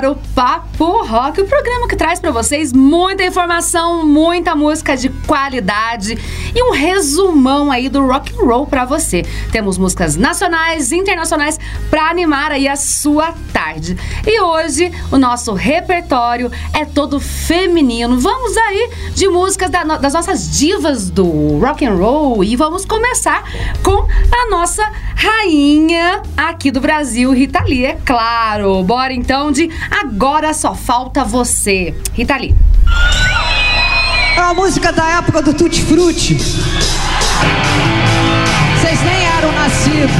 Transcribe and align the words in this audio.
ar 0.00 0.06
o 0.06 0.16
Papo 0.34 0.69
Rock, 1.10 1.40
o 1.40 1.44
programa 1.44 1.88
que 1.88 1.96
traz 1.96 2.20
para 2.20 2.30
vocês 2.30 2.72
muita 2.72 3.24
informação, 3.24 4.06
muita 4.06 4.54
música 4.54 4.96
de 4.96 5.08
qualidade 5.08 6.16
e 6.54 6.62
um 6.62 6.70
resumão 6.70 7.68
aí 7.68 7.88
do 7.88 8.06
rock 8.06 8.32
and 8.32 8.46
roll 8.46 8.64
para 8.64 8.84
você. 8.84 9.24
Temos 9.50 9.76
músicas 9.76 10.14
nacionais, 10.14 10.92
internacionais 10.92 11.58
para 11.90 12.08
animar 12.08 12.52
aí 12.52 12.68
a 12.68 12.76
sua 12.76 13.34
tarde. 13.52 13.98
E 14.24 14.40
hoje 14.40 14.92
o 15.10 15.18
nosso 15.18 15.52
repertório 15.52 16.48
é 16.72 16.84
todo 16.84 17.18
feminino. 17.18 18.20
Vamos 18.20 18.56
aí 18.56 18.90
de 19.12 19.26
músicas 19.26 19.68
da, 19.68 19.82
das 19.82 20.12
nossas 20.12 20.56
divas 20.56 21.10
do 21.10 21.58
rock 21.58 21.84
and 21.84 21.96
roll 21.96 22.44
e 22.44 22.54
vamos 22.54 22.84
começar 22.84 23.42
com 23.82 24.06
a 24.30 24.48
nossa 24.48 24.88
rainha 25.16 26.22
aqui 26.36 26.70
do 26.70 26.80
Brasil, 26.80 27.32
Rita 27.32 27.64
Lee, 27.64 27.84
é 27.84 27.98
claro. 28.06 28.80
Bora 28.84 29.12
então 29.12 29.50
de 29.50 29.68
Agora 29.90 30.54
Só 30.54 30.72
Falta 30.72 30.99
Você. 31.24 31.94
Rita 32.12 32.36
Lee. 32.36 32.54
É 34.36 34.40
uma 34.40 34.52
música 34.54 34.92
da 34.92 35.06
época 35.18 35.40
do 35.40 35.54
Tutti 35.54 35.80
Frutti. 35.82 36.34
Vocês 36.34 36.58
nem 39.02 39.24
eram 39.38 39.50
nascidos. 39.52 40.10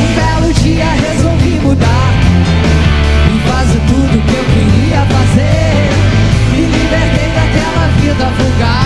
Um 0.00 0.14
belo 0.14 0.52
dia 0.54 0.86
resolvi 0.86 1.58
mudar 1.62 2.12
e 3.34 3.38
fazer 3.48 3.80
tudo 3.88 4.22
que 4.24 4.34
eu 4.34 4.44
queria 4.54 5.04
fazer. 5.06 5.90
Me 6.52 6.60
libertei 6.62 7.28
daquela 7.34 7.88
vida 8.00 8.24
vulgar 8.38 8.85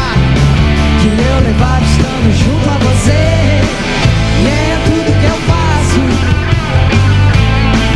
levava 1.51 1.85
estando 1.85 2.31
junto 2.39 2.69
a 2.69 2.79
você. 2.79 3.61
E 4.41 4.47
é 4.47 4.79
tudo 4.85 5.11
que 5.21 5.27
eu 5.27 5.39
faço. 5.51 6.03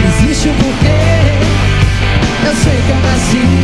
Existe 0.08 0.48
um 0.48 0.54
porquê. 0.54 1.02
Eu 2.46 2.54
sei 2.56 2.82
que 2.82 2.90
eu 2.90 3.00
nasci, 3.00 3.63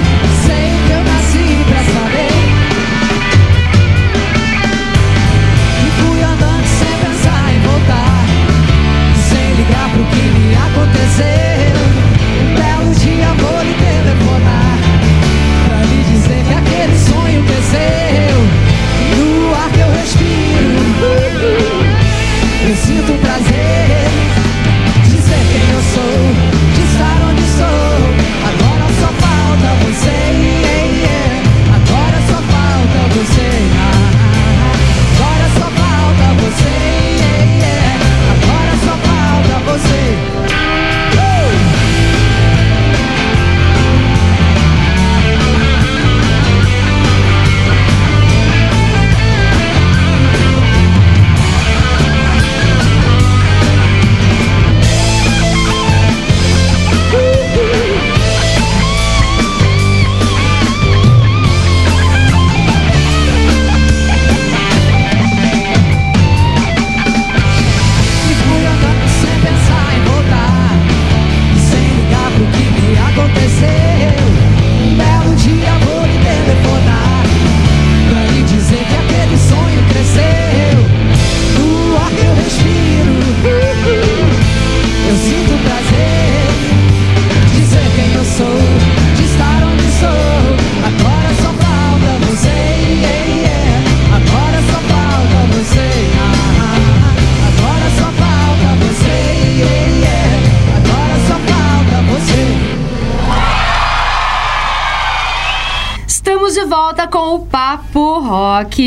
Rock. 108.40 108.80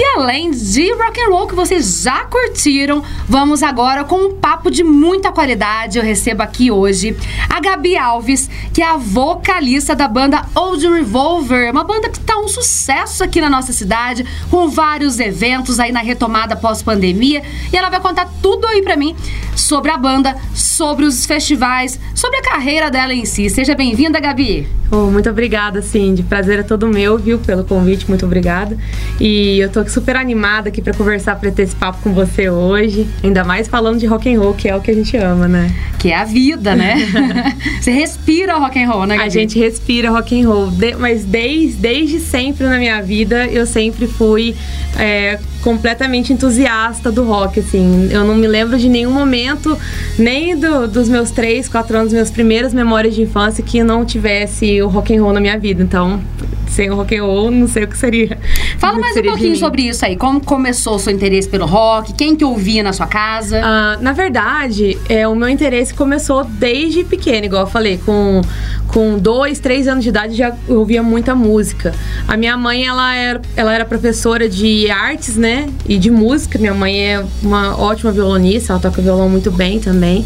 E 0.00 0.04
além 0.16 0.52
de 0.52 0.92
rock 0.92 1.20
and 1.20 1.28
roll 1.28 1.48
que 1.48 1.56
vocês 1.56 2.02
já 2.04 2.24
curtiram, 2.26 3.02
vamos 3.28 3.64
agora 3.64 4.04
com 4.04 4.26
um 4.26 4.32
papo 4.32 4.70
de 4.70 4.84
muita 4.84 5.32
qualidade. 5.32 5.98
Eu 5.98 6.04
recebo 6.04 6.40
aqui 6.40 6.70
hoje 6.70 7.16
a 7.50 7.58
Gabi 7.58 7.96
Alves, 7.96 8.48
que 8.72 8.80
é 8.80 8.86
a 8.86 8.96
vocalista 8.96 9.96
da 9.96 10.06
banda 10.06 10.46
Old 10.54 10.86
Revolver, 10.86 11.72
uma 11.72 11.82
banda 11.82 12.08
que 12.08 12.20
tá 12.20 12.38
um 12.38 12.46
sucesso 12.46 13.24
aqui 13.24 13.40
na 13.40 13.50
nossa 13.50 13.72
cidade, 13.72 14.24
com 14.48 14.68
vários 14.68 15.18
eventos 15.18 15.80
aí 15.80 15.90
na 15.90 15.98
retomada 15.98 16.54
pós-pandemia. 16.54 17.42
E 17.72 17.76
ela 17.76 17.90
vai 17.90 17.98
contar 17.98 18.30
tudo 18.40 18.68
aí 18.68 18.80
pra 18.82 18.96
mim 18.96 19.16
sobre 19.56 19.90
a 19.90 19.96
banda, 19.96 20.36
sobre 20.54 21.06
os 21.06 21.26
festivais, 21.26 21.98
sobre 22.14 22.36
a 22.36 22.42
carreira 22.42 22.88
dela 22.88 23.12
em 23.12 23.24
si. 23.24 23.50
Seja 23.50 23.74
bem-vinda, 23.74 24.20
Gabi. 24.20 24.78
Oh, 24.90 25.10
muito 25.10 25.28
obrigada, 25.28 25.82
Cindy. 25.82 26.22
Prazer 26.22 26.60
é 26.60 26.62
todo 26.62 26.86
meu, 26.86 27.18
viu, 27.18 27.38
pelo 27.38 27.62
convite. 27.62 28.08
Muito 28.08 28.24
obrigada. 28.24 28.78
E 29.20 29.58
eu 29.58 29.70
tô 29.70 29.82
super 29.88 30.16
animada 30.16 30.68
aqui 30.68 30.80
pra 30.82 30.92
conversar, 30.94 31.36
pra 31.36 31.50
ter 31.50 31.62
esse 31.62 31.74
papo 31.76 31.98
com 32.02 32.12
você 32.12 32.48
hoje. 32.50 33.08
Ainda 33.22 33.44
mais 33.44 33.66
falando 33.68 33.98
de 33.98 34.06
rock 34.06 34.32
and 34.34 34.38
roll, 34.40 34.54
que 34.54 34.68
é 34.68 34.74
o 34.76 34.80
que 34.80 34.90
a 34.90 34.94
gente 34.94 35.16
ama, 35.16 35.48
né? 35.48 35.70
Que 35.98 36.10
é 36.10 36.16
a 36.16 36.24
vida, 36.24 36.74
né? 36.76 36.96
Você 37.80 37.90
respira 37.90 38.54
rock 38.56 38.78
and 38.82 38.88
roll, 38.88 39.06
né, 39.06 39.16
Gabi? 39.16 39.26
A 39.26 39.30
gente 39.30 39.58
respira 39.58 40.10
rock 40.10 40.40
and 40.40 40.48
roll, 40.48 40.70
De- 40.70 40.94
mas 40.96 41.24
desde, 41.24 41.76
desde 41.76 42.20
sempre 42.20 42.66
na 42.66 42.78
minha 42.78 43.02
vida 43.02 43.46
eu 43.46 43.66
sempre 43.66 44.06
fui 44.06 44.54
é, 44.98 45.38
completamente 45.62 46.32
entusiasta 46.32 47.10
do 47.10 47.24
rock, 47.24 47.60
assim. 47.60 48.08
Eu 48.10 48.24
não 48.24 48.34
me 48.34 48.46
lembro 48.46 48.78
de 48.78 48.88
nenhum 48.88 49.10
momento, 49.12 49.76
nem 50.18 50.56
do- 50.56 50.86
dos 50.88 51.08
meus 51.08 51.30
três, 51.30 51.68
quatro 51.68 51.96
anos, 51.98 52.12
minhas 52.12 52.30
primeiras 52.30 52.72
memórias 52.72 53.14
de 53.14 53.22
infância, 53.22 53.62
que 53.62 53.82
não 53.82 54.04
tivesse 54.04 54.80
o 54.82 54.88
rock 54.88 55.16
and 55.16 55.22
roll 55.22 55.32
na 55.32 55.40
minha 55.40 55.58
vida. 55.58 55.82
Então, 55.82 56.20
sem 56.68 56.90
o 56.90 56.94
rock 56.94 57.16
and 57.16 57.24
roll, 57.24 57.50
não 57.50 57.66
sei 57.66 57.84
o 57.84 57.88
que 57.88 57.98
seria. 57.98 58.38
Fala 58.78 58.98
mais 59.00 59.12
um 59.12 59.14
seria 59.14 59.32
de 59.32 59.36
pouquinho 59.38 59.56
sobre 59.56 59.82
isso 59.82 60.04
aí. 60.04 60.16
Como 60.16 60.40
começou 60.40 60.94
o 60.94 60.98
seu 60.98 61.12
interesse 61.12 61.48
pelo 61.48 61.66
rock? 61.66 62.12
Quem 62.12 62.36
que 62.36 62.44
ouvia 62.44 62.82
na 62.82 62.92
sua 62.92 63.06
casa? 63.06 63.60
Ah, 63.62 63.98
na 64.00 64.12
verdade, 64.12 64.96
é, 65.08 65.26
o 65.26 65.34
meu 65.34 65.48
interesse 65.48 65.92
começou 65.92 66.44
desde 66.44 67.04
pequena, 67.04 67.46
igual 67.46 67.62
eu 67.62 67.66
falei, 67.66 67.98
com, 68.04 68.42
com 68.86 69.18
dois, 69.18 69.58
três 69.58 69.88
anos 69.88 70.04
de 70.04 70.10
idade 70.10 70.34
já 70.36 70.54
ouvia 70.68 71.02
muita 71.02 71.34
música. 71.34 71.92
A 72.28 72.36
minha 72.36 72.56
mãe, 72.56 72.86
ela 72.86 73.14
era, 73.14 73.40
ela 73.56 73.74
era 73.74 73.84
professora 73.84 74.48
de 74.48 74.88
artes, 74.90 75.36
né? 75.36 75.47
E 75.88 75.98
de 75.98 76.10
música. 76.10 76.58
Minha 76.58 76.74
mãe 76.74 76.98
é 76.98 77.24
uma 77.42 77.78
ótima 77.80 78.10
violonista, 78.12 78.72
ela 78.72 78.80
toca 78.80 79.00
violão 79.02 79.28
muito 79.28 79.50
bem 79.50 79.78
também. 79.80 80.24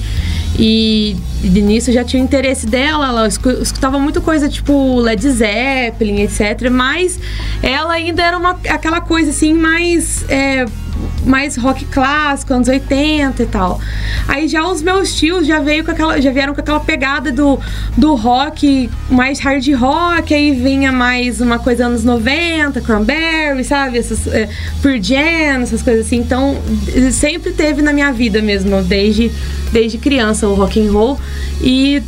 E, 0.58 1.16
e 1.42 1.48
nisso 1.48 1.90
já 1.90 2.04
tinha 2.04 2.22
o 2.22 2.24
interesse 2.26 2.66
dela, 2.66 3.08
ela 3.08 3.26
escu- 3.26 3.50
escutava 3.62 3.98
muito 3.98 4.20
coisa 4.20 4.48
tipo 4.48 5.00
Led 5.00 5.28
Zeppelin, 5.30 6.20
etc. 6.22 6.68
Mas 6.70 7.18
ela 7.62 7.94
ainda 7.94 8.22
era 8.22 8.36
uma, 8.36 8.50
aquela 8.68 9.00
coisa 9.00 9.30
assim, 9.30 9.54
mais. 9.54 10.24
é, 10.28 10.66
mais 11.24 11.56
rock 11.56 11.84
clássico, 11.86 12.52
anos 12.54 12.68
80 12.68 13.42
e 13.42 13.46
tal. 13.46 13.80
Aí 14.28 14.48
já 14.48 14.66
os 14.66 14.82
meus 14.82 15.14
tios 15.14 15.46
já 15.46 15.60
veio 15.60 15.84
com 15.84 15.90
aquela, 15.90 16.20
já 16.20 16.30
vieram 16.30 16.54
com 16.54 16.60
aquela 16.60 16.80
pegada 16.80 17.30
do, 17.30 17.58
do 17.96 18.14
rock 18.14 18.90
mais 19.10 19.38
hard 19.40 19.66
rock, 19.74 20.34
aí 20.34 20.52
vinha 20.52 20.92
mais 20.92 21.40
uma 21.40 21.58
coisa 21.58 21.86
anos 21.86 22.04
90, 22.04 22.80
Cranberry, 22.80 23.64
sabe? 23.64 23.98
Essas 23.98 24.26
é, 24.26 24.48
Pearl 24.82 25.00
Jam, 25.00 25.62
essas 25.62 25.82
coisas 25.82 26.06
assim. 26.06 26.18
Então, 26.18 26.56
sempre 27.12 27.52
teve 27.52 27.82
na 27.82 27.92
minha 27.92 28.12
vida 28.12 28.42
mesmo, 28.42 28.82
desde, 28.82 29.30
desde 29.72 29.98
criança 29.98 30.48
o 30.48 30.54
rock 30.54 30.80
and 30.80 30.92
roll. 30.92 31.18
E 31.60 32.02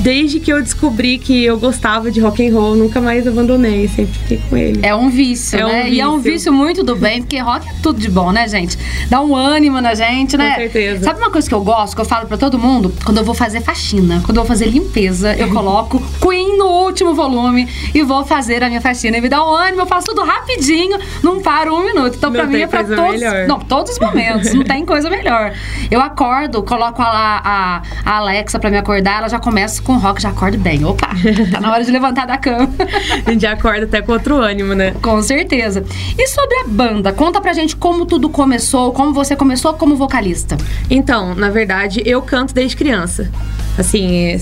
desde 0.00 0.40
que 0.40 0.52
eu 0.52 0.60
descobri 0.60 1.18
que 1.18 1.44
eu 1.44 1.58
gostava 1.58 2.10
de 2.10 2.20
rock 2.20 2.46
and 2.46 2.52
roll, 2.52 2.74
nunca 2.74 3.00
mais 3.00 3.26
abandonei, 3.26 3.86
sempre 3.88 4.12
fiquei 4.14 4.40
com 4.48 4.56
ele. 4.56 4.80
É 4.82 4.94
um 4.94 5.08
vício, 5.08 5.58
É 5.58 5.64
um 5.64 5.68
né? 5.68 5.90
E 5.90 6.00
é 6.00 6.08
um 6.08 6.16
vício. 6.18 6.32
vício 6.32 6.52
muito 6.52 6.82
do 6.82 6.96
bem, 6.96 7.20
porque 7.22 7.38
rock 7.38 7.68
é 7.68 7.72
tudo 7.82 8.00
de 8.00 8.10
bom, 8.10 8.32
né, 8.32 8.48
gente? 8.48 8.76
Dá 9.08 9.20
um 9.20 9.36
ânimo 9.36 9.80
na 9.80 9.94
gente, 9.94 10.36
né? 10.36 10.54
certeza. 10.56 11.04
Sabe 11.04 11.20
uma 11.20 11.30
coisa 11.30 11.48
que 11.48 11.54
eu 11.54 11.62
gosto, 11.62 11.94
que 11.94 12.00
eu 12.00 12.04
falo 12.04 12.26
pra 12.26 12.36
todo 12.36 12.58
mundo? 12.58 12.92
Quando 13.04 13.18
eu 13.18 13.24
vou 13.24 13.34
fazer 13.34 13.60
faxina, 13.60 14.20
quando 14.24 14.38
eu 14.38 14.42
vou 14.42 14.48
fazer 14.48 14.66
limpeza, 14.66 15.34
eu 15.36 15.48
coloco 15.54 16.02
Queen 16.20 16.41
no 16.56 16.66
último 16.66 17.14
volume 17.14 17.68
e 17.94 18.02
vou 18.02 18.24
fazer 18.24 18.62
a 18.62 18.68
minha 18.68 18.80
faxina. 18.80 19.16
E 19.18 19.20
me 19.20 19.28
dá 19.28 19.44
um 19.44 19.50
ânimo, 19.50 19.82
eu 19.82 19.86
faço 19.86 20.08
tudo 20.08 20.22
rapidinho, 20.24 20.98
não 21.22 21.40
paro 21.40 21.74
um 21.74 21.84
minuto. 21.84 22.16
Então, 22.16 22.30
Não 22.30 22.40
pra 22.40 22.46
mim, 22.46 22.60
é 22.60 22.66
pra 22.66 22.84
todos. 22.84 23.12
melhor. 23.12 23.46
Não, 23.48 23.58
todos 23.60 23.92
os 23.92 23.98
momentos, 23.98 24.52
não 24.54 24.64
tem 24.64 24.84
coisa 24.84 25.08
melhor. 25.10 25.52
Eu 25.90 26.00
acordo, 26.00 26.62
coloco 26.62 27.00
a, 27.02 27.40
a, 27.44 27.82
a 28.04 28.16
Alexa 28.16 28.58
pra 28.58 28.70
me 28.70 28.78
acordar, 28.78 29.18
ela 29.18 29.28
já 29.28 29.38
começa 29.38 29.82
com 29.82 29.94
rock, 29.96 30.20
já 30.22 30.30
acordo 30.30 30.58
bem. 30.58 30.84
Opa, 30.84 31.08
tá 31.52 31.60
na 31.60 31.70
hora 31.72 31.84
de 31.84 31.90
levantar 31.90 32.26
da 32.26 32.36
cama. 32.38 32.68
A 33.26 33.30
gente 33.30 33.46
acorda 33.46 33.84
até 33.84 34.00
com 34.02 34.12
outro 34.12 34.36
ânimo, 34.36 34.74
né? 34.74 34.94
Com 35.02 35.20
certeza. 35.22 35.84
E 36.18 36.26
sobre 36.26 36.56
a 36.58 36.64
banda, 36.66 37.12
conta 37.12 37.40
pra 37.40 37.52
gente 37.52 37.76
como 37.76 38.04
tudo 38.06 38.28
começou, 38.28 38.92
como 38.92 39.12
você 39.12 39.34
começou 39.36 39.74
como 39.74 39.96
vocalista. 39.96 40.56
Então, 40.90 41.34
na 41.34 41.50
verdade, 41.50 42.02
eu 42.04 42.20
canto 42.22 42.52
desde 42.54 42.76
criança. 42.76 43.30
Assim, 43.78 44.36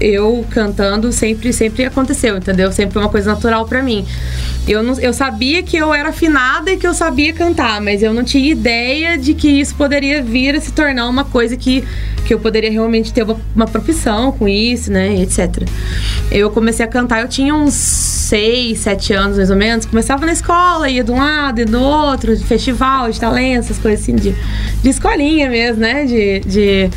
eu 0.00 0.44
cantando 0.50 1.12
sempre, 1.12 1.52
sempre 1.52 1.84
aconteceu, 1.84 2.38
entendeu? 2.38 2.72
Sempre 2.72 2.94
foi 2.94 3.02
uma 3.02 3.10
coisa 3.10 3.30
natural 3.30 3.66
pra 3.66 3.82
mim. 3.82 4.06
Eu, 4.66 4.82
não, 4.82 4.98
eu 4.98 5.12
sabia 5.12 5.62
que 5.62 5.76
eu 5.76 5.92
era 5.92 6.08
afinada 6.08 6.70
e 6.70 6.76
que 6.76 6.86
eu 6.86 6.94
sabia 6.94 7.32
cantar, 7.32 7.80
mas 7.80 8.02
eu 8.02 8.14
não 8.14 8.24
tinha 8.24 8.50
ideia 8.50 9.18
de 9.18 9.34
que 9.34 9.48
isso 9.48 9.74
poderia 9.74 10.22
vir 10.22 10.54
a 10.54 10.60
se 10.60 10.72
tornar 10.72 11.08
uma 11.08 11.24
coisa 11.24 11.56
que, 11.56 11.84
que 12.24 12.32
eu 12.32 12.38
poderia 12.38 12.70
realmente 12.70 13.12
ter 13.12 13.22
uma, 13.22 13.38
uma 13.54 13.66
profissão 13.66 14.32
com 14.32 14.48
isso, 14.48 14.90
né? 14.90 15.14
Etc. 15.20 15.68
Eu 16.30 16.50
comecei 16.50 16.84
a 16.84 16.88
cantar, 16.88 17.20
eu 17.20 17.28
tinha 17.28 17.54
uns 17.54 17.74
6, 17.74 18.78
7 18.78 19.12
anos 19.12 19.36
mais 19.36 19.50
ou 19.50 19.56
menos. 19.56 19.84
Começava 19.84 20.24
na 20.24 20.32
escola, 20.32 20.88
ia 20.88 21.04
de 21.04 21.10
um 21.10 21.18
lado 21.18 21.60
e 21.60 21.64
do 21.64 21.80
outro, 21.80 22.34
de 22.34 22.44
festival, 22.44 23.10
de 23.10 23.20
talento, 23.20 23.64
essas 23.64 23.78
coisas 23.78 24.00
assim, 24.00 24.14
de, 24.14 24.34
de 24.82 24.88
escolinha 24.88 25.50
mesmo, 25.50 25.80
né? 25.80 26.04
De, 26.04 26.40
de, 26.40 26.90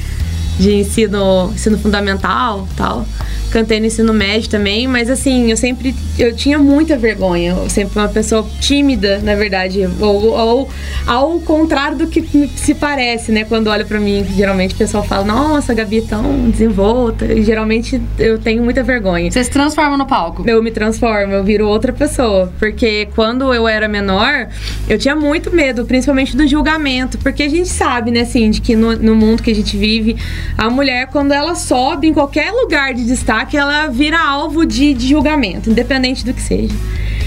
de 0.58 0.80
ensino, 0.80 1.50
ensino 1.52 1.78
fundamental 1.78 2.66
tal. 2.76 3.06
Cantei 3.54 3.80
no 3.80 3.86
ensino 3.86 4.12
médio 4.12 4.50
também, 4.50 4.88
mas 4.88 5.12
assim, 5.12 5.52
eu 5.52 5.56
sempre. 5.56 5.94
Eu 6.18 6.36
tinha 6.36 6.58
muita 6.58 6.98
vergonha. 6.98 7.52
Eu 7.52 7.70
sempre 7.70 7.94
fui 7.94 8.02
uma 8.02 8.10
pessoa 8.10 8.44
tímida, 8.60 9.20
na 9.20 9.36
verdade. 9.36 9.88
Ou, 10.00 10.32
ou 10.32 10.70
ao 11.06 11.40
contrário 11.42 11.96
do 11.96 12.08
que 12.08 12.50
se 12.56 12.74
parece, 12.74 13.32
né? 13.32 13.44
Quando 13.44 13.68
olha 13.68 13.86
pra 13.86 14.00
mim, 14.00 14.26
geralmente 14.36 14.74
o 14.74 14.78
pessoal 14.80 15.04
fala, 15.04 15.24
nossa, 15.24 15.72
a 15.72 15.76
Gabi 15.76 16.00
é 16.00 16.02
tão 16.02 16.50
desenvolta. 16.50 17.26
E 17.26 17.44
geralmente 17.44 18.02
eu 18.18 18.40
tenho 18.40 18.64
muita 18.64 18.82
vergonha 18.82 19.30
Você 19.30 19.44
se 19.44 19.52
transforma 19.52 19.98
no 19.98 20.08
palco. 20.08 20.44
eu 20.50 20.64
me 20.64 20.72
transformo, 20.72 21.34
eu 21.34 21.44
viro 21.44 21.68
outra 21.68 21.94
pessoa. 21.94 22.52
Porque 22.58 23.08
quando 23.14 23.54
eu 23.54 23.68
era 23.68 23.88
menor, 23.88 24.48
eu 24.90 24.98
tinha 24.98 25.16
muito 25.16 25.56
medo, 25.56 25.86
principalmente 25.86 26.36
do 26.36 26.48
julgamento. 26.48 27.20
Porque 27.20 27.44
a 27.44 27.50
gente 27.50 27.70
sabe, 27.70 28.10
né, 28.10 28.22
assim, 28.22 28.50
de 28.50 28.62
que 28.62 28.76
no, 28.76 28.96
no 28.96 29.16
mundo 29.16 29.44
que 29.44 29.52
a 29.52 29.56
gente 29.56 29.78
vive, 29.78 30.18
a 30.58 30.72
mulher, 30.72 31.06
quando 31.12 31.34
ela 31.34 31.54
sobe 31.54 32.08
em 32.08 32.14
qualquer 32.14 32.52
lugar 32.52 32.96
de 32.96 33.06
destaque, 33.06 33.43
ela 33.58 33.88
vira 33.88 34.20
alvo 34.20 34.66
de, 34.66 34.94
de 34.94 35.10
julgamento, 35.10 35.70
independente 35.70 36.26
do 36.26 36.34
que 36.34 36.42
seja. 36.42 36.74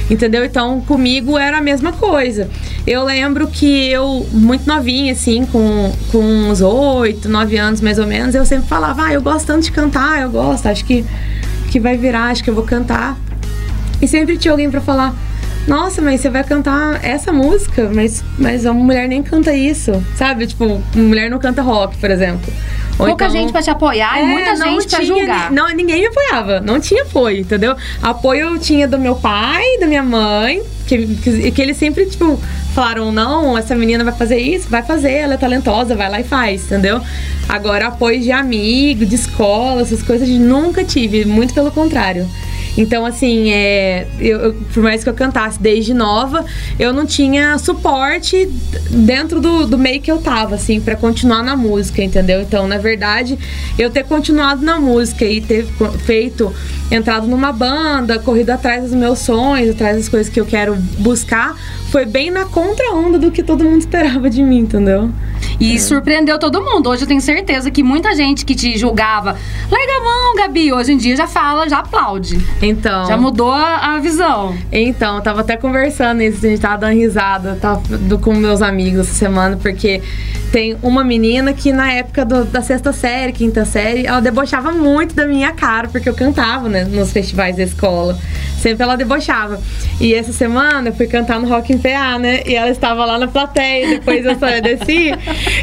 Entendeu? 0.09 0.45
Então, 0.45 0.81
comigo 0.83 1.37
era 1.37 1.59
a 1.59 1.61
mesma 1.61 1.93
coisa. 1.93 2.49
Eu 2.87 3.05
lembro 3.05 3.49
que 3.49 3.89
eu, 3.89 4.27
muito 4.31 4.67
novinha, 4.67 5.13
assim, 5.13 5.45
com, 5.47 5.93
com 6.13 6.19
uns 6.19 6.61
8, 6.61 7.29
9 7.29 7.57
anos 7.57 7.81
mais 7.81 7.99
ou 7.99 8.07
menos, 8.07 8.35
eu 8.35 8.45
sempre 8.45 8.69
falava, 8.69 9.07
ah, 9.07 9.13
eu 9.13 9.21
gosto 9.21 9.47
tanto 9.47 9.65
de 9.65 9.73
cantar, 9.73 10.23
eu 10.23 10.31
gosto, 10.31 10.67
acho 10.67 10.85
que, 10.85 11.05
que 11.71 11.81
vai 11.81 11.97
virar, 11.97 12.27
acho 12.27 12.45
que 12.45 12.51
eu 12.51 12.55
vou 12.55 12.65
cantar. 12.65 13.19
E 14.01 14.07
sempre 14.07 14.37
tinha 14.37 14.53
alguém 14.53 14.71
pra 14.71 14.81
falar: 14.81 15.15
Nossa, 15.67 16.03
mas 16.03 16.21
você 16.21 16.29
vai 16.29 16.45
cantar 16.45 17.05
essa 17.05 17.33
música? 17.33 17.91
Mas, 17.93 18.23
mas 18.39 18.67
a 18.67 18.73
mulher 18.73 19.09
nem 19.09 19.23
canta 19.23 19.55
isso, 19.55 19.93
sabe? 20.17 20.47
Tipo, 20.47 20.83
mulher 20.95 21.31
não 21.31 21.39
canta 21.39 21.63
rock, 21.63 21.97
por 21.97 22.11
exemplo. 22.11 22.53
Ou 22.99 23.07
Pouca 23.09 23.27
então- 23.27 23.37
gente 23.37 23.53
pra 23.53 23.63
te 23.63 23.69
apoiar 23.71 24.19
e 24.19 24.23
é, 24.23 24.27
muita 24.27 24.55
não 24.55 24.67
gente 24.81 24.89
pra 24.89 25.01
tinha 25.01 25.19
julgar. 25.19 25.51
ni- 25.51 25.57
Não, 25.57 25.69
ninguém 25.69 26.01
me 26.01 26.07
apoiava. 26.07 26.61
Não 26.61 26.81
tinha 26.81 27.03
apoio, 27.03 27.41
entendeu? 27.41 27.77
Apoio 28.03 28.55
eu 28.55 28.59
tinha 28.59 28.89
do 28.89 28.99
meu 28.99 29.15
pai, 29.17 29.63
da 29.79 29.87
minha 29.87 30.03
mãe, 30.03 30.63
que, 30.87 31.07
que, 31.17 31.51
que 31.51 31.63
eles 31.63 31.77
sempre, 31.77 32.07
tipo, 32.07 32.41
falaram: 32.75 33.13
não, 33.13 33.57
essa 33.59 33.75
menina 33.75 34.03
vai 34.03 34.15
fazer 34.15 34.39
isso, 34.39 34.69
vai 34.71 34.83
fazer, 34.83 35.13
ela 35.13 35.35
é 35.35 35.37
talentosa, 35.37 35.95
vai 35.95 36.11
lá 36.11 36.21
e 36.21 36.25
faz, 36.25 36.65
entendeu? 36.65 37.01
Agora, 37.49 37.89
apoio 37.89 38.19
de 38.21 38.33
amigo, 38.33 39.05
de 39.05 39.15
escola, 39.15 39.83
essas 39.83 40.03
coisas, 40.03 40.29
nunca 40.29 40.83
tive, 40.83 41.25
muito 41.27 41.53
pelo 41.55 41.71
contrário. 41.71 42.27
Então, 42.77 43.07
assim, 43.07 43.51
é, 43.53 44.07
eu, 44.19 44.39
eu- 44.39 44.55
por 44.75 44.83
mais 44.83 45.03
que 45.03 45.09
eu 45.09 45.15
cantasse 45.15 45.59
desde 45.61 45.95
nova, 45.95 46.45
eu 46.79 46.93
não 46.93 47.07
tinha 47.07 47.57
suporte 47.59 48.49
dentro 48.91 49.41
do, 49.41 49.67
do 49.67 49.79
meio 49.79 50.01
que 50.01 50.11
eu 50.11 50.19
tava, 50.19 50.55
assim, 50.57 50.81
pra 50.81 50.95
continuar 50.97 51.43
na 51.43 51.57
música, 51.57 52.03
entendeu? 52.03 52.43
Então, 52.43 52.67
na 52.69 52.79
verdade, 52.79 53.39
eu 53.79 53.91
ter 53.91 54.05
continuado 54.05 54.63
na 54.65 54.79
música 54.79 55.25
e 55.25 55.41
ter 55.41 55.67
feito, 56.05 56.53
entrado 56.91 57.27
numa 57.27 57.53
banda, 57.53 58.19
corrido 58.19 58.51
atrás 58.51 58.83
dos 58.85 58.93
meus 58.95 59.19
sonhos, 59.21 59.71
atrás 59.71 59.97
das 59.97 60.09
coisas 60.09 60.33
que 60.33 60.41
eu 60.41 60.47
quero 60.47 60.77
buscar, 60.99 61.55
foi 61.91 62.05
bem 62.05 62.31
na 62.31 62.45
contra-onda 62.45 63.19
do 63.19 63.31
que 63.31 63.43
todo 63.43 63.65
mundo 63.65 63.79
esperava 63.81 64.29
de 64.31 64.43
mim, 64.43 64.59
entendeu? 64.61 65.11
E 65.59 65.79
surpreendeu 65.79 66.39
todo 66.39 66.63
mundo. 66.63 66.91
Hoje 66.91 67.03
eu 67.05 67.09
tenho 67.09 67.21
certeza 67.21 67.71
que 67.71 67.83
muita 67.83 68.15
gente 68.15 68.45
que 68.45 68.55
te 68.55 68.77
julgava, 68.77 69.37
larga 69.71 69.93
a 69.93 70.05
mão, 70.05 70.37
Gabi, 70.37 70.71
hoje 70.73 70.93
em 70.93 70.97
dia 70.99 71.17
já 71.17 71.27
fala, 71.27 71.67
já 71.69 71.79
aplaude. 71.79 72.39
Então. 72.61 73.07
Já 73.07 73.17
mudou 73.17 73.51
a, 73.51 73.95
a 73.95 73.99
visão. 73.99 74.55
Então, 74.71 75.17
eu 75.17 75.23
tava 75.23 75.41
até 75.41 75.57
conversando 75.57 76.23
isso, 76.23 76.45
a 76.45 76.49
gente 76.51 76.61
tava 76.61 76.77
dando 76.79 76.93
risada 76.95 77.57
tava, 77.61 77.81
do, 77.97 78.19
com 78.19 78.35
meus 78.35 78.61
amigos 78.61 79.01
essa 79.01 79.15
semana, 79.15 79.57
porque 79.57 80.03
tem 80.53 80.77
uma 80.83 81.03
menina 81.03 81.53
que 81.55 81.73
na 81.73 81.91
época 81.91 82.25
do- 82.25 82.45
da 82.45 82.61
sexta 82.61 82.93
série, 82.93 83.33
quinta 83.33 83.65
série, 83.65 84.07
ela 84.07 84.21
debochava 84.21 84.73
muito 84.73 85.15
da 85.15 85.27
minha 85.27 85.53
cara, 85.53 85.89
porque 85.89 86.09
eu 86.09 86.15
cantava, 86.15 86.69
né, 86.69 86.76
nos 86.85 87.13
festivais 87.13 87.57
da 87.57 87.63
escola. 87.63 88.19
Sempre 88.61 88.83
ela 88.85 88.97
debochava. 88.97 89.61
E 90.01 90.15
essa 90.15 90.33
semana 90.33 90.89
eu 90.89 90.95
fui 90.95 91.07
cantar 91.07 91.39
no 91.41 91.49
Rock 91.49 91.73
in 91.73 91.79
PA, 91.79 92.19
né? 92.19 92.43
E 92.47 92.55
ela 92.55 92.71
estava 92.71 93.05
lá 93.05 93.19
na 93.19 93.29
plateia, 93.29 93.89
depois 93.89 94.25
eu 94.25 94.39
só 94.39 94.47
desci. 94.61 95.13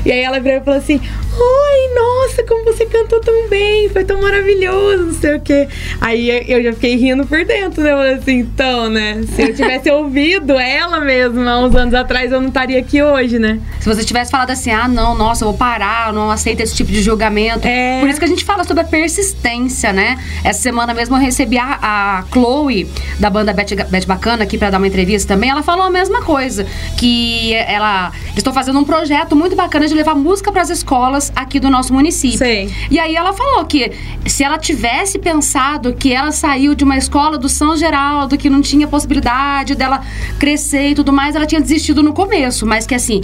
e 0.06 0.12
aí 0.12 0.22
ela 0.22 0.40
virou 0.40 0.60
e 0.60 0.64
falou 0.64 0.80
assim: 0.80 1.02
Oi, 1.36 1.96
nossa, 1.96 2.44
como 2.44 2.64
você 2.64 2.86
cantou 2.86 3.20
tão 3.20 3.50
bem, 3.50 3.90
foi 3.90 4.04
tão 4.04 4.22
maravilhoso, 4.22 5.06
não 5.06 5.14
sei 5.14 5.36
o 5.36 5.42
quê. 5.42 5.68
Aí 6.00 6.30
eu 6.48 6.62
já 6.62 6.74
fiquei 6.74 6.96
rindo 6.96 7.26
por 7.26 7.44
dentro, 7.44 7.82
né? 7.82 7.92
Eu 7.92 7.98
falei 7.98 8.14
assim, 8.14 8.40
então, 8.40 8.90
né? 8.90 9.24
Se 9.36 9.42
eu 9.42 9.56
tivesse 9.56 9.90
ouvido 9.90 10.54
ela 10.54 11.00
mesma 11.00 11.52
há 11.52 11.60
uns 11.60 11.76
anos 11.76 11.94
atrás, 11.96 12.32
eu 12.32 12.40
não 12.40 12.50
estaria 12.50 12.80
aqui 12.80 13.02
hoje, 13.02 13.40
né? 13.40 13.60
Se 13.80 13.90
você 13.90 14.04
tivesse 14.04 14.30
falado 14.30 14.52
assim, 14.52 14.70
ah, 14.70 14.88
não, 14.88 15.16
nossa, 15.16 15.44
eu 15.44 15.50
vou 15.50 15.58
parar, 15.58 16.10
eu 16.10 16.14
não 16.14 16.30
aceito 16.30 16.62
esse 16.62 16.76
tipo 16.76 16.92
de 16.92 17.02
julgamento. 17.02 17.68
É. 17.68 18.00
Por 18.00 18.10
isso 18.10 18.20
que 18.20 18.26
a 18.26 18.30
gente 18.30 18.46
fala 18.46 18.64
sobre 18.64 18.84
a 18.84 18.86
persistência, 18.86 19.92
né? 19.92 20.20
Essa 20.44 20.62
semana 20.62 20.94
mesmo 20.94 21.16
eu 21.16 21.20
recebi 21.20 21.58
a, 21.58 21.80
a 21.82 22.24
Chloe, 22.32 22.88
da 23.20 23.30
banda 23.32 23.52
Beth, 23.54 23.88
Beth 23.90 24.06
Bacana, 24.06 24.44
aqui 24.44 24.58
pra 24.58 24.70
dar 24.70 24.78
uma 24.78 24.88
entrevista 24.88 25.34
também. 25.34 25.50
Ela 25.50 25.64
falou 25.64 25.86
a 25.86 25.90
mesma 25.90 26.22
coisa. 26.22 26.66
Que 26.98 27.54
ela. 27.56 28.12
Estão 28.36 28.54
fazendo 28.54 28.80
um 28.80 28.84
projeto 28.84 29.36
muito 29.36 29.56
bacana 29.56 29.88
de 29.88 29.94
levar 29.94 30.16
música 30.16 30.52
pras 30.52 30.70
escolas 30.70 31.23
aqui 31.36 31.60
do 31.60 31.70
nosso 31.70 31.94
município. 31.94 32.38
Sei. 32.38 32.70
E 32.90 33.00
aí 33.00 33.16
ela 33.16 33.34
falou 33.34 33.64
que 33.66 33.92
se 34.26 34.44
ela 34.44 34.58
tivesse 34.58 35.20
pensado 35.20 35.94
que 35.94 36.12
ela 36.12 36.32
saiu 36.32 36.74
de 36.74 36.84
uma 36.84 36.98
escola 36.98 37.38
do 37.38 37.48
São 37.48 37.76
Geraldo, 37.76 38.38
que 38.38 38.50
não 38.50 38.62
tinha 38.62 38.88
possibilidade 38.88 39.76
dela 39.76 40.02
crescer 40.40 40.90
e 40.90 40.96
tudo 40.96 41.14
mais, 41.14 41.36
ela 41.36 41.46
tinha 41.46 41.62
desistido 41.62 42.02
no 42.02 42.14
começo. 42.14 42.66
Mas 42.66 42.86
que 42.86 42.96
assim, 42.96 43.22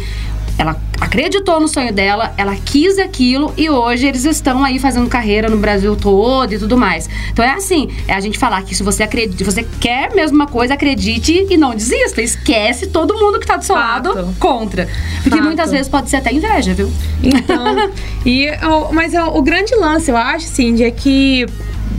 ela 0.59 0.75
acreditou 0.99 1.57
no 1.61 1.69
sonho 1.69 1.93
dela, 1.93 2.33
ela 2.35 2.53
quis 2.53 2.99
aquilo 2.99 3.53
e 3.55 3.69
hoje 3.69 4.05
eles 4.05 4.25
estão 4.25 4.61
aí 4.61 4.77
fazendo 4.77 5.07
carreira 5.07 5.47
no 5.47 5.55
Brasil 5.55 5.95
todo 5.95 6.53
e 6.53 6.59
tudo 6.59 6.77
mais. 6.77 7.09
Então 7.31 7.45
é 7.45 7.51
assim, 7.51 7.89
é 8.05 8.13
a 8.13 8.19
gente 8.19 8.37
falar 8.37 8.61
que 8.63 8.75
se 8.75 8.83
você 8.83 9.03
acredita, 9.03 9.45
você 9.45 9.65
quer 9.79 10.13
mesmo 10.13 10.35
uma 10.35 10.47
coisa, 10.47 10.73
acredite 10.73 11.47
e 11.49 11.55
não 11.55 11.73
desista. 11.73 12.21
Esquece 12.21 12.87
todo 12.87 13.17
mundo 13.17 13.39
que 13.39 13.47
tá 13.47 13.55
do 13.55 13.63
seu 13.63 13.73
Fato. 13.73 14.09
lado 14.09 14.35
contra. 14.37 14.89
Porque 15.23 15.29
Fato. 15.29 15.43
muitas 15.43 15.71
vezes 15.71 15.87
pode 15.87 16.09
ser 16.09 16.17
até 16.17 16.33
inveja, 16.33 16.73
viu? 16.73 16.91
Então, 17.23 17.89
e, 18.25 18.47
mas 18.91 19.13
o, 19.13 19.37
o 19.37 19.41
grande 19.41 19.73
lance, 19.75 20.11
eu 20.11 20.17
acho, 20.17 20.45
Cindy, 20.45 20.83
é 20.83 20.91
que 20.91 21.45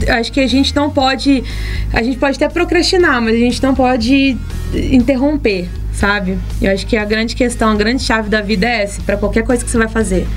acho 0.07 0.31
que 0.31 0.39
a 0.39 0.47
gente 0.47 0.75
não 0.75 0.91
pode. 0.91 1.43
A 1.91 2.03
gente 2.03 2.19
pode 2.19 2.35
até 2.35 2.47
procrastinar, 2.47 3.19
mas 3.21 3.33
a 3.33 3.39
gente 3.39 3.63
não 3.63 3.73
pode 3.73 4.37
interromper, 4.73 5.67
sabe? 5.93 6.37
Eu 6.61 6.71
acho 6.71 6.85
que 6.85 6.97
a 6.97 7.05
grande 7.05 7.35
questão, 7.35 7.69
a 7.69 7.75
grande 7.75 8.01
chave 8.03 8.29
da 8.29 8.41
vida 8.41 8.65
é 8.65 8.83
essa, 8.83 9.01
pra 9.01 9.17
qualquer 9.17 9.43
coisa 9.43 9.63
que 9.63 9.69
você 9.69 9.77
vai 9.77 9.87
fazer. 9.87 10.27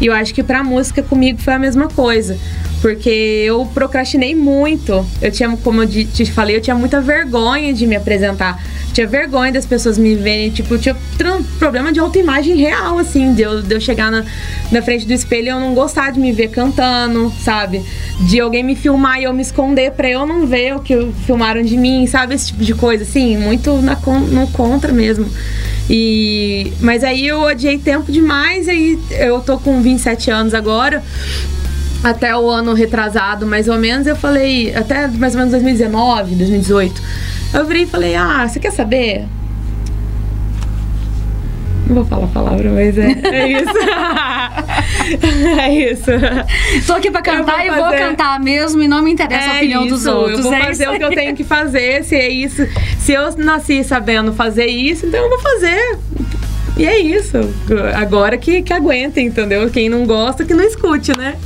E 0.00 0.06
eu 0.06 0.12
acho 0.12 0.34
que 0.34 0.42
pra 0.42 0.62
música 0.62 1.02
comigo 1.02 1.40
foi 1.40 1.54
a 1.54 1.58
mesma 1.58 1.88
coisa. 1.88 2.38
Porque 2.82 3.08
eu 3.08 3.66
procrastinei 3.72 4.34
muito. 4.34 5.04
Eu 5.20 5.30
tinha, 5.32 5.56
como 5.56 5.82
eu 5.82 5.88
te 5.88 6.26
falei, 6.30 6.56
eu 6.56 6.60
tinha 6.60 6.76
muita 6.76 7.00
vergonha 7.00 7.72
de 7.72 7.86
me 7.86 7.96
apresentar. 7.96 8.62
tinha 8.92 9.06
vergonha 9.06 9.50
das 9.52 9.66
pessoas 9.66 9.96
me 9.98 10.14
verem. 10.14 10.50
Tipo, 10.50 10.76
tinha 10.78 10.96
tran- 11.18 11.42
problema 11.58 11.90
de 11.92 11.98
autoimagem 12.00 12.54
real, 12.56 12.98
assim, 12.98 13.32
de 13.34 13.42
eu, 13.42 13.62
de 13.62 13.74
eu 13.74 13.80
chegar 13.80 14.10
na, 14.10 14.24
na 14.70 14.82
frente 14.82 15.06
do 15.06 15.12
espelho 15.12 15.46
e 15.46 15.48
eu 15.48 15.58
não 15.60 15.74
gostar 15.74 16.12
de 16.12 16.20
me 16.20 16.32
ver 16.32 16.48
cantando, 16.48 17.32
sabe? 17.42 17.82
De 18.28 18.38
alguém 18.40 18.62
me 18.62 18.76
filmar 18.76 19.20
e 19.20 19.24
eu 19.24 19.32
me 19.32 19.42
esconder 19.42 19.92
pra 19.92 20.08
eu 20.08 20.26
não 20.26 20.46
ver 20.46 20.76
o 20.76 20.80
que 20.80 20.94
filmaram 21.26 21.62
de 21.62 21.76
mim, 21.76 22.06
sabe? 22.06 22.34
Esse 22.34 22.48
tipo 22.48 22.62
de 22.62 22.74
coisa, 22.74 23.02
assim, 23.04 23.36
muito 23.36 23.72
na, 23.82 23.96
no 24.30 24.46
contra 24.48 24.92
mesmo. 24.92 25.26
E, 25.88 26.72
mas 26.80 27.04
aí 27.04 27.26
eu 27.26 27.40
odiei 27.42 27.78
tempo 27.78 28.10
demais, 28.10 28.68
aí 28.68 28.98
eu 29.20 29.40
tô 29.40 29.56
com 29.58 29.80
27 29.80 30.30
anos 30.32 30.52
agora 30.52 31.00
até 32.02 32.36
o 32.36 32.48
ano 32.48 32.72
retrasado, 32.74 33.46
mais 33.46 33.68
ou 33.68 33.78
menos, 33.78 34.06
eu 34.06 34.16
falei, 34.16 34.74
até 34.74 35.08
mais 35.08 35.34
ou 35.34 35.38
menos 35.38 35.52
2019, 35.52 36.34
2018. 36.34 37.02
Eu 37.54 37.64
virei 37.64 37.82
e 37.82 37.86
falei, 37.86 38.14
ah, 38.14 38.46
você 38.46 38.58
quer 38.58 38.72
saber? 38.72 39.24
Não 41.86 41.94
vou 41.94 42.04
falar 42.04 42.24
a 42.24 42.28
palavra, 42.28 42.70
mas 42.70 42.98
é, 42.98 43.16
é 43.32 43.48
isso. 43.52 43.78
é 45.60 45.92
isso. 45.92 46.10
Tô 46.86 46.94
aqui 46.94 47.12
pra 47.12 47.22
cantar 47.22 47.64
Eu 47.64 47.72
e 47.72 47.76
vou 47.76 47.88
vou 47.88 47.96
cantar 47.96 48.40
mesmo 48.40 48.82
e 48.82 48.88
não 48.88 49.02
me 49.02 49.12
interessa 49.12 49.50
a 49.50 49.54
É 49.54 49.58
opinião 49.58 49.86
isso, 49.86 49.94
dos 49.94 50.06
outros. 50.06 50.38
Eu 50.38 50.42
vou 50.42 50.54
é 50.54 50.64
fazer 50.64 50.84
isso 50.84 50.92
o 50.92 50.98
que 50.98 51.04
eu 51.04 51.10
tenho 51.14 51.36
que 51.36 51.44
fazer, 51.44 52.02
se 52.02 52.16
é 52.16 52.28
isso. 52.28 52.66
Se 52.98 53.12
eu 53.12 53.36
nasci 53.36 53.84
sabendo 53.84 54.32
fazer 54.32 54.66
isso, 54.66 55.06
então 55.06 55.22
eu 55.22 55.28
vou 55.28 55.38
fazer. 55.38 55.98
E 56.76 56.84
é 56.84 56.98
isso. 56.98 57.38
Agora 57.94 58.36
que, 58.36 58.62
que 58.62 58.72
aguenta, 58.72 59.20
entendeu? 59.20 59.70
Quem 59.70 59.88
não 59.88 60.04
gosta, 60.04 60.44
que 60.44 60.52
não 60.52 60.64
escute, 60.64 61.16
né? 61.16 61.36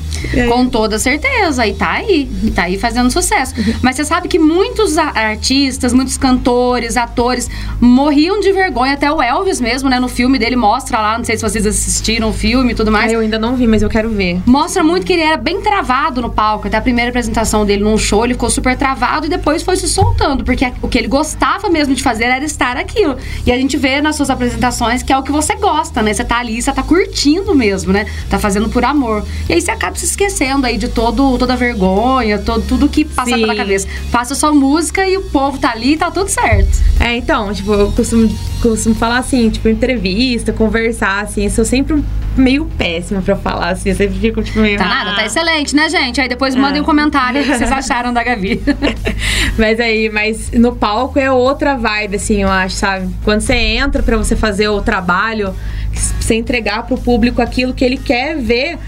Com 0.48 0.68
toda 0.68 0.98
certeza, 0.98 1.66
e 1.66 1.74
tá 1.74 1.92
aí, 1.92 2.30
e 2.42 2.50
tá 2.50 2.64
aí 2.64 2.78
fazendo 2.78 3.10
sucesso. 3.10 3.54
Mas 3.82 3.96
você 3.96 4.04
sabe 4.04 4.28
que 4.28 4.38
muitos 4.38 4.98
artistas, 4.98 5.92
muitos 5.92 6.16
cantores, 6.16 6.96
atores 6.96 7.48
morriam 7.80 8.40
de 8.40 8.52
vergonha, 8.52 8.94
até 8.94 9.10
o 9.10 9.22
Elvis 9.22 9.60
mesmo, 9.60 9.88
né? 9.88 9.98
No 9.98 10.08
filme 10.08 10.38
dele 10.38 10.56
mostra 10.56 11.00
lá, 11.00 11.16
não 11.16 11.24
sei 11.24 11.36
se 11.36 11.42
vocês 11.42 11.66
assistiram 11.66 12.30
o 12.30 12.32
filme 12.32 12.72
e 12.72 12.74
tudo 12.74 12.90
mais. 12.92 13.10
Ah, 13.10 13.14
eu 13.14 13.20
ainda 13.20 13.38
não 13.38 13.56
vi, 13.56 13.66
mas 13.66 13.82
eu 13.82 13.88
quero 13.88 14.10
ver. 14.10 14.40
Mostra 14.46 14.82
muito 14.82 15.06
que 15.06 15.12
ele 15.12 15.22
era 15.22 15.36
bem 15.36 15.60
travado 15.60 16.20
no 16.20 16.30
palco. 16.30 16.66
Até 16.66 16.76
a 16.76 16.80
primeira 16.80 17.10
apresentação 17.10 17.64
dele 17.64 17.82
num 17.82 17.96
show, 17.96 18.24
ele 18.24 18.34
ficou 18.34 18.50
super 18.50 18.76
travado 18.76 19.26
e 19.26 19.28
depois 19.28 19.62
foi 19.62 19.76
se 19.76 19.88
soltando. 19.88 20.44
Porque 20.44 20.70
o 20.82 20.88
que 20.88 20.98
ele 20.98 21.08
gostava 21.08 21.68
mesmo 21.68 21.94
de 21.94 22.02
fazer 22.02 22.24
era 22.24 22.44
estar 22.44 22.76
aquilo. 22.76 23.16
E 23.46 23.52
a 23.52 23.56
gente 23.56 23.76
vê 23.76 24.00
nas 24.00 24.16
suas 24.16 24.30
apresentações 24.30 25.02
que 25.02 25.12
é 25.12 25.18
o 25.18 25.22
que 25.22 25.32
você 25.32 25.54
gosta, 25.56 26.02
né? 26.02 26.12
Você 26.12 26.24
tá 26.24 26.38
ali, 26.38 26.60
você 26.60 26.72
tá 26.72 26.82
curtindo 26.82 27.54
mesmo, 27.54 27.92
né? 27.92 28.06
Tá 28.28 28.38
fazendo 28.38 28.68
por 28.68 28.84
amor. 28.84 29.24
E 29.48 29.54
aí 29.54 29.60
você 29.60 29.70
acaba 29.70 29.96
se 30.00 30.06
esquecendo 30.06 30.66
aí 30.66 30.76
de 30.78 30.88
todo, 30.88 31.36
toda 31.38 31.52
a 31.52 31.56
vergonha, 31.56 32.38
todo, 32.38 32.62
tudo 32.66 32.88
que 32.88 33.04
passa 33.04 33.30
Sim. 33.34 33.40
pela 33.40 33.54
cabeça. 33.54 33.86
Faça 34.10 34.34
sua 34.34 34.52
música 34.52 35.06
e 35.06 35.16
o 35.16 35.22
povo 35.22 35.58
tá 35.58 35.70
ali 35.72 35.92
e 35.92 35.96
tá 35.96 36.10
tudo 36.10 36.28
certo. 36.28 36.70
É, 36.98 37.16
então, 37.16 37.52
tipo, 37.52 37.72
eu 37.72 37.92
costumo, 37.92 38.28
costumo 38.62 38.94
falar 38.94 39.18
assim, 39.18 39.50
tipo, 39.50 39.68
entrevista, 39.68 40.52
conversar, 40.52 41.22
assim, 41.24 41.44
eu 41.44 41.50
sou 41.50 41.64
sempre 41.64 42.02
meio 42.36 42.64
péssima 42.78 43.20
pra 43.20 43.36
falar, 43.36 43.70
assim, 43.70 43.90
eu 43.90 43.96
sempre 43.96 44.18
fico, 44.18 44.42
tipo, 44.42 44.60
meio. 44.60 44.78
Tá 44.78 44.84
nada, 44.86 45.14
tá 45.14 45.22
"Ah". 45.22 45.26
excelente, 45.26 45.74
né, 45.76 45.88
gente? 45.90 46.20
Aí 46.20 46.28
depois 46.28 46.54
mandem 46.54 46.80
um 46.80 46.84
Ah. 46.84 46.86
comentário 46.86 47.40
aí 47.40 47.46
o 47.46 47.50
que 47.52 47.58
vocês 47.58 47.70
acharam 47.72 48.12
da 48.12 48.22
Gabi. 48.22 48.62
Mas 49.58 49.78
aí, 49.80 50.08
mas 50.08 50.50
no 50.52 50.74
palco 50.74 51.18
é 51.18 51.30
outra 51.30 51.76
vibe, 51.76 52.16
assim, 52.16 52.42
eu 52.42 52.48
acho, 52.48 52.76
sabe? 52.76 53.08
Quando 53.24 53.40
você 53.42 53.54
entra 53.54 54.02
pra 54.02 54.16
você 54.16 54.34
fazer 54.34 54.68
o 54.68 54.80
trabalho, 54.80 55.54
você 55.92 56.34
entregar 56.34 56.84
pro 56.86 56.96
público 56.96 57.42
aquilo 57.42 57.74
que 57.74 57.84
ele 57.84 57.98
quer 57.98 58.36
ver, 58.36 58.78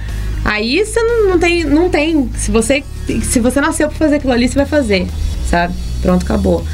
aí 0.44 0.84
você 0.84 1.02
não, 1.02 1.30
não 1.30 1.38
tem, 1.38 1.64
não 1.64 1.88
tem. 1.88 2.30
Se 2.36 2.50
você, 2.50 2.82
se 3.22 3.40
você 3.40 3.60
nasceu 3.60 3.88
pra 3.88 3.96
fazer 3.96 4.16
aquilo 4.16 4.32
ali, 4.32 4.48
você 4.48 4.56
vai 4.56 4.66
fazer, 4.66 5.06
sabe? 5.48 5.74
Pronto, 6.00 6.24
acabou. 6.24 6.64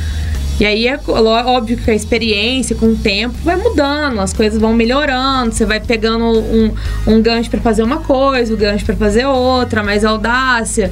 E 0.61 0.65
aí 0.65 0.89
é 0.89 0.99
óbvio 1.07 1.77
que 1.77 1.89
a 1.89 1.95
experiência, 1.95 2.75
com 2.75 2.87
o 2.87 2.97
tempo, 2.97 3.37
vai 3.45 3.55
mudando, 3.55 4.21
as 4.21 4.33
coisas 4.33 4.61
vão 4.61 4.73
melhorando, 4.73 5.53
você 5.53 5.65
vai 5.65 5.79
pegando 5.79 6.25
um, 6.25 6.75
um 7.07 7.23
gancho 7.23 7.49
pra 7.49 7.61
fazer 7.61 7.85
uma 7.85 7.99
coisa, 7.99 8.53
um 8.53 8.57
gancho 8.57 8.85
pra 8.85 8.97
fazer 8.97 9.25
outra, 9.25 9.85
mais 9.85 10.05
audácia, 10.05 10.91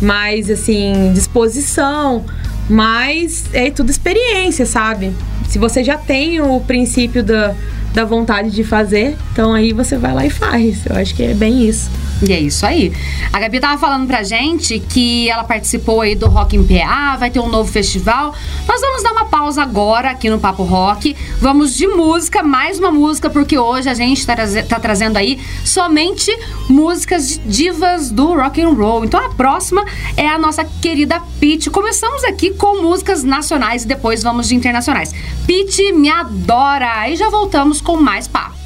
mais 0.00 0.48
assim, 0.48 1.12
disposição, 1.12 2.24
mas 2.70 3.46
é 3.52 3.72
tudo 3.72 3.90
experiência, 3.90 4.64
sabe? 4.64 5.12
Se 5.48 5.58
você 5.58 5.82
já 5.82 5.96
tem 5.96 6.40
o 6.40 6.60
princípio 6.60 7.24
da, 7.24 7.56
da 7.98 8.04
vontade 8.04 8.52
de 8.52 8.62
fazer, 8.62 9.16
então 9.32 9.52
aí 9.52 9.72
você 9.72 9.98
vai 9.98 10.14
lá 10.14 10.24
e 10.24 10.30
faz. 10.30 10.86
Eu 10.86 10.94
acho 10.94 11.12
que 11.16 11.24
é 11.24 11.34
bem 11.34 11.68
isso. 11.68 11.90
E 12.22 12.32
é 12.32 12.38
isso 12.38 12.64
aí. 12.66 12.92
A 13.32 13.38
Gabi 13.38 13.60
tava 13.60 13.78
falando 13.78 14.06
pra 14.06 14.22
gente 14.22 14.80
que 14.80 15.28
ela 15.28 15.44
participou 15.44 16.00
aí 16.00 16.14
do 16.14 16.28
Rock 16.28 16.56
em 16.56 16.64
PA, 16.64 17.16
vai 17.16 17.30
ter 17.30 17.38
um 17.38 17.48
novo 17.48 17.70
festival. 17.70 18.34
Nós 18.66 18.80
vamos 18.80 19.02
dar 19.02 19.12
uma 19.12 19.24
pausa 19.26 19.62
agora 19.62 20.10
aqui 20.10 20.28
no 20.28 20.38
Papo 20.38 20.64
Rock. 20.64 21.16
Vamos 21.40 21.74
de 21.74 21.86
música, 21.86 22.42
mais 22.42 22.78
uma 22.78 22.90
música, 22.90 23.30
porque 23.30 23.58
hoje 23.58 23.88
a 23.88 23.94
gente 23.94 24.26
tá, 24.26 24.34
tá 24.68 24.80
trazendo 24.80 25.16
aí 25.16 25.40
somente 25.64 26.30
músicas 26.68 27.28
de 27.28 27.38
divas 27.38 28.10
do 28.10 28.34
rock 28.34 28.60
and 28.62 28.70
roll. 28.70 29.04
Então 29.04 29.24
a 29.24 29.30
próxima 29.30 29.84
é 30.16 30.28
a 30.28 30.38
nossa 30.38 30.64
querida 30.64 31.20
Pete. 31.38 31.70
Começamos 31.70 32.24
aqui 32.24 32.50
com 32.50 32.82
músicas 32.82 33.22
nacionais 33.22 33.84
e 33.84 33.88
depois 33.88 34.22
vamos 34.22 34.48
de 34.48 34.56
internacionais. 34.56 35.12
Pete 35.46 35.92
me 35.92 36.08
adora. 36.08 37.08
E 37.08 37.16
já 37.16 37.28
voltamos 37.30 37.80
com 37.88 37.96
mais 37.96 38.28
papo. 38.28 38.57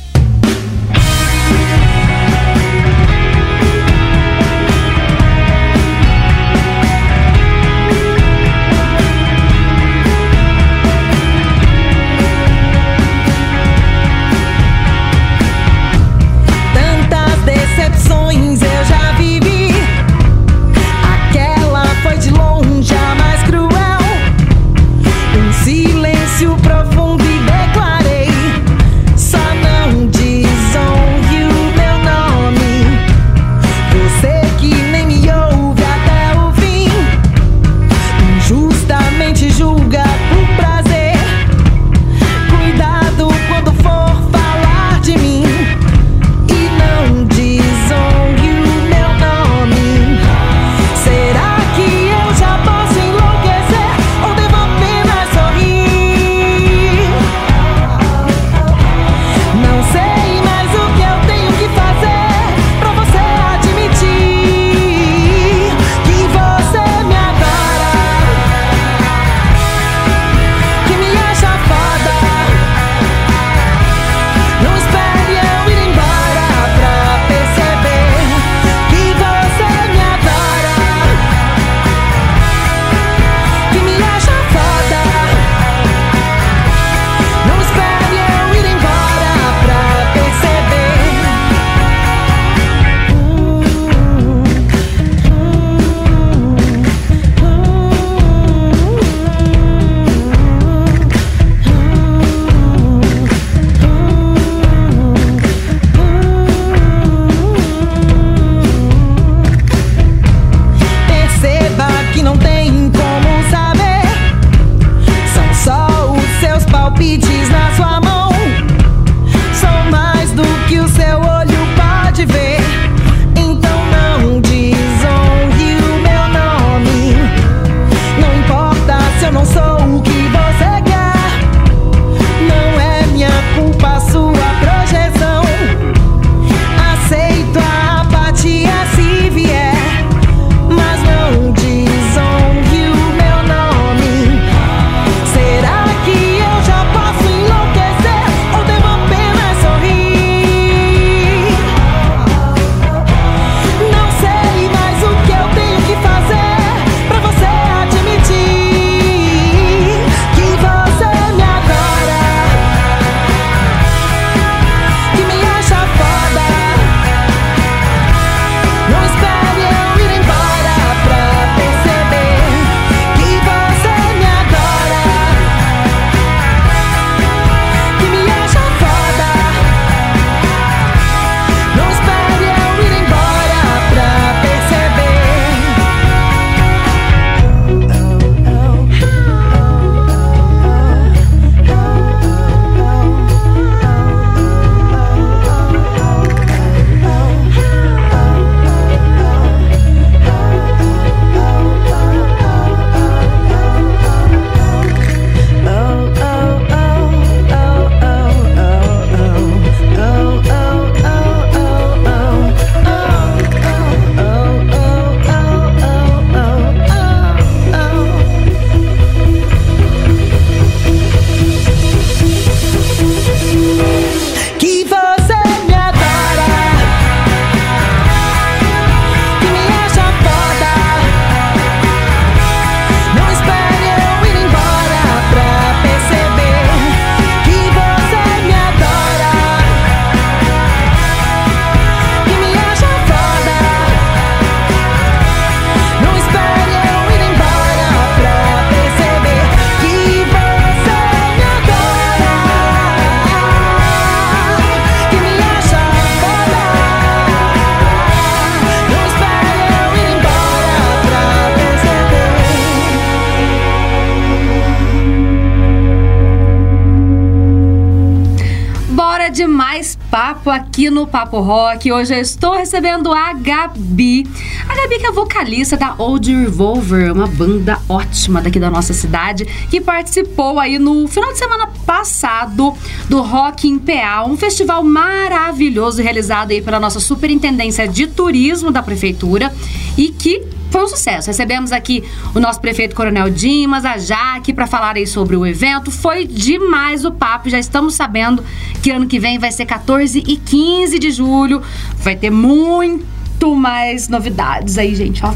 Papo 270.33 270.49
aqui 270.49 270.88
no 270.88 271.07
Papo 271.07 271.40
Rock. 271.40 271.92
Hoje 271.92 272.14
eu 272.14 272.18
estou 272.18 272.55
recebendo 272.55 273.12
a 273.12 273.35
Gabi. 273.35 274.27
A 274.66 274.75
Gabi 274.75 274.99
que 274.99 275.07
é 275.07 275.12
vocalista 275.12 275.77
da 275.77 275.95
Old 275.99 276.35
Revolver, 276.35 277.12
uma 277.12 277.27
banda 277.27 277.79
ótima 277.87 278.40
daqui 278.40 278.59
da 278.59 278.71
nossa 278.71 278.95
cidade, 278.95 279.45
que 279.68 279.79
participou 279.79 280.59
aí 280.59 280.79
no 280.79 281.07
final 281.07 281.33
de 281.33 281.38
semana 281.38 281.66
passado 281.85 282.73
do 283.11 283.21
Rock 283.21 283.68
em 283.68 283.79
PA, 283.79 284.25
um 284.27 284.35
festival 284.35 284.83
maravilhoso 284.83 286.01
realizado 286.01 286.53
aí 286.53 286.62
pela 286.62 286.81
nossa 286.81 286.99
Superintendência 286.99 287.87
de 287.87 288.07
Turismo 288.07 288.71
da 288.71 288.83
Prefeitura 288.83 289.53
e 289.99 290.09
que 290.09 290.42
foi 290.72 290.82
um 290.82 290.88
sucesso. 290.88 291.28
Recebemos 291.28 291.70
aqui 291.70 292.02
o 292.35 292.40
nosso 292.40 292.58
prefeito 292.58 292.96
Coronel 292.96 293.28
Dimas, 293.28 293.85
a 293.85 293.98
Jaque, 293.98 294.54
para 294.54 294.66
falar 294.66 294.96
aí 294.96 295.06
sobre 295.06 295.37
o 295.37 295.46
evento. 295.46 295.90
Foi 295.90 296.26
demais 296.26 297.04
o 297.04 297.12
papo. 297.12 297.50
Já 297.50 297.58
estamos 297.58 297.94
sabendo 297.94 298.42
que 298.82 298.90
ano 298.90 299.06
que 299.06 299.20
vem 299.20 299.38
vai 299.38 299.52
ser 299.52 299.66
14 299.66 300.24
e 300.26 300.37
15 300.38 300.98
de 300.98 301.11
julho. 301.11 301.62
Vai 301.98 302.16
ter 302.16 302.30
muito 302.30 303.54
mais 303.54 304.08
novidades 304.08 304.78
aí, 304.78 304.94
gente, 304.94 305.22
ó. 305.24 305.35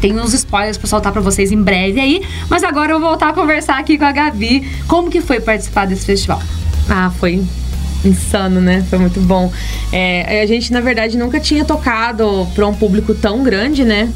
Tem 0.00 0.18
uns 0.18 0.32
spoilers 0.32 0.78
pra 0.78 0.86
soltar 0.86 1.12
pra 1.12 1.20
vocês 1.20 1.50
em 1.50 1.60
breve 1.60 2.00
aí. 2.00 2.22
Mas 2.48 2.62
agora 2.62 2.92
eu 2.92 3.00
vou 3.00 3.08
voltar 3.08 3.30
a 3.30 3.32
conversar 3.32 3.76
aqui 3.76 3.98
com 3.98 4.04
a 4.04 4.12
Gabi. 4.12 4.66
Como 4.86 5.10
que 5.10 5.20
foi 5.20 5.40
participar 5.40 5.86
desse 5.86 6.06
festival? 6.06 6.40
Ah, 6.88 7.10
foi 7.10 7.42
insano, 8.04 8.60
né? 8.60 8.86
Foi 8.88 8.98
muito 9.00 9.20
bom. 9.20 9.52
É, 9.92 10.40
a 10.40 10.46
gente, 10.46 10.72
na 10.72 10.80
verdade, 10.80 11.18
nunca 11.18 11.40
tinha 11.40 11.64
tocado 11.64 12.46
pra 12.54 12.66
um 12.66 12.74
público 12.74 13.14
tão 13.14 13.42
grande, 13.42 13.84
né? 13.84 14.10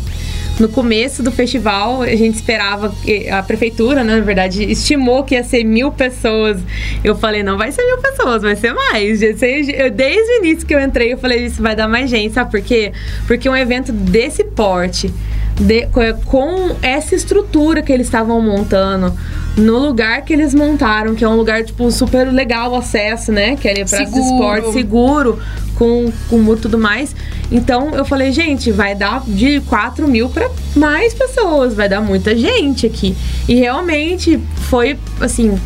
No 0.61 0.69
começo 0.69 1.21
do 1.21 1.33
festival, 1.33 2.03
a 2.03 2.15
gente 2.15 2.37
esperava, 2.37 2.95
a 3.33 3.43
prefeitura, 3.43 4.05
né, 4.05 4.15
na 4.15 4.21
verdade, 4.21 4.63
estimou 4.71 5.25
que 5.25 5.35
ia 5.35 5.43
ser 5.43 5.65
mil 5.65 5.91
pessoas. 5.91 6.61
Eu 7.03 7.17
falei, 7.17 7.43
não 7.43 7.59
vai 7.59 7.73
ser 7.73 7.85
mil 7.85 7.99
pessoas, 7.99 8.43
vai 8.43 8.55
ser 8.55 8.73
mais. 8.73 9.21
Eu, 9.21 9.91
desde 9.91 10.33
o 10.33 10.37
início 10.45 10.65
que 10.65 10.73
eu 10.73 10.81
entrei, 10.81 11.13
eu 11.13 11.19
falei, 11.19 11.45
isso 11.45 11.61
vai 11.61 11.75
dar 11.75 11.89
mais 11.89 12.09
gente, 12.09 12.35
sabe 12.35 12.53
por 12.53 12.61
quê? 12.61 12.93
Porque 13.27 13.49
um 13.49 13.57
evento 13.57 13.91
desse 13.91 14.45
porte, 14.45 15.13
de, 15.61 15.87
com 16.27 16.77
essa 16.83 17.15
estrutura 17.15 17.83
que 17.83 17.93
eles 17.93 18.07
estavam 18.07 18.41
montando, 18.41 19.17
no 19.57 19.79
lugar 19.79 20.23
que 20.23 20.33
eles 20.33 20.53
montaram, 20.53 21.15
que 21.15 21.25
é 21.25 21.29
um 21.29 21.37
lugar, 21.37 21.65
tipo, 21.65 21.91
super 21.91 22.25
legal 22.33 22.73
o 22.73 22.77
acesso, 22.77 23.31
né? 23.31 23.57
Que 23.57 23.69
é 23.69 23.85
pra 23.85 24.03
esporte 24.03 24.73
seguro, 24.73 25.39
com, 25.77 26.11
com 26.29 26.53
e 26.53 26.57
tudo 26.57 26.79
mais. 26.79 27.15
Então 27.51 27.91
eu 27.95 28.05
falei, 28.05 28.33
gente, 28.33 28.73
vai 28.73 28.95
dar 28.95 29.23
de 29.27 29.61
4 29.61 30.09
mil 30.09 30.29
para 30.29 30.51
mais 30.75 31.15
pessoas, 31.15 31.75
vai 31.75 31.89
dar 31.89 32.01
muita 32.01 32.37
gente 32.37 32.87
aqui. 32.87 33.17
E 33.49 33.55
realmente 33.55 34.41
foi, 34.69 34.99
assim, 35.21 35.59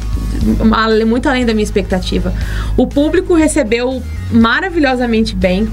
muito 1.06 1.28
além 1.28 1.46
da 1.46 1.54
minha 1.54 1.64
expectativa. 1.64 2.34
O 2.76 2.86
público 2.86 3.34
recebeu 3.34 4.02
maravilhosamente 4.30 5.34
bem. 5.34 5.68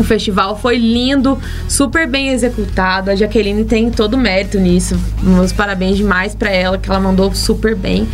O 0.00 0.04
festival 0.04 0.58
foi 0.58 0.78
lindo, 0.78 1.38
super 1.68 2.06
bem 2.06 2.30
executado. 2.30 3.10
A 3.10 3.14
Jaqueline 3.14 3.66
tem 3.66 3.90
todo 3.90 4.14
o 4.14 4.16
mérito 4.16 4.58
nisso. 4.58 4.98
Meus 5.22 5.52
parabéns 5.52 5.98
demais 5.98 6.34
para 6.34 6.48
ela, 6.48 6.78
que 6.78 6.88
ela 6.88 6.98
mandou 6.98 7.34
super 7.34 7.76
bem. 7.76 8.08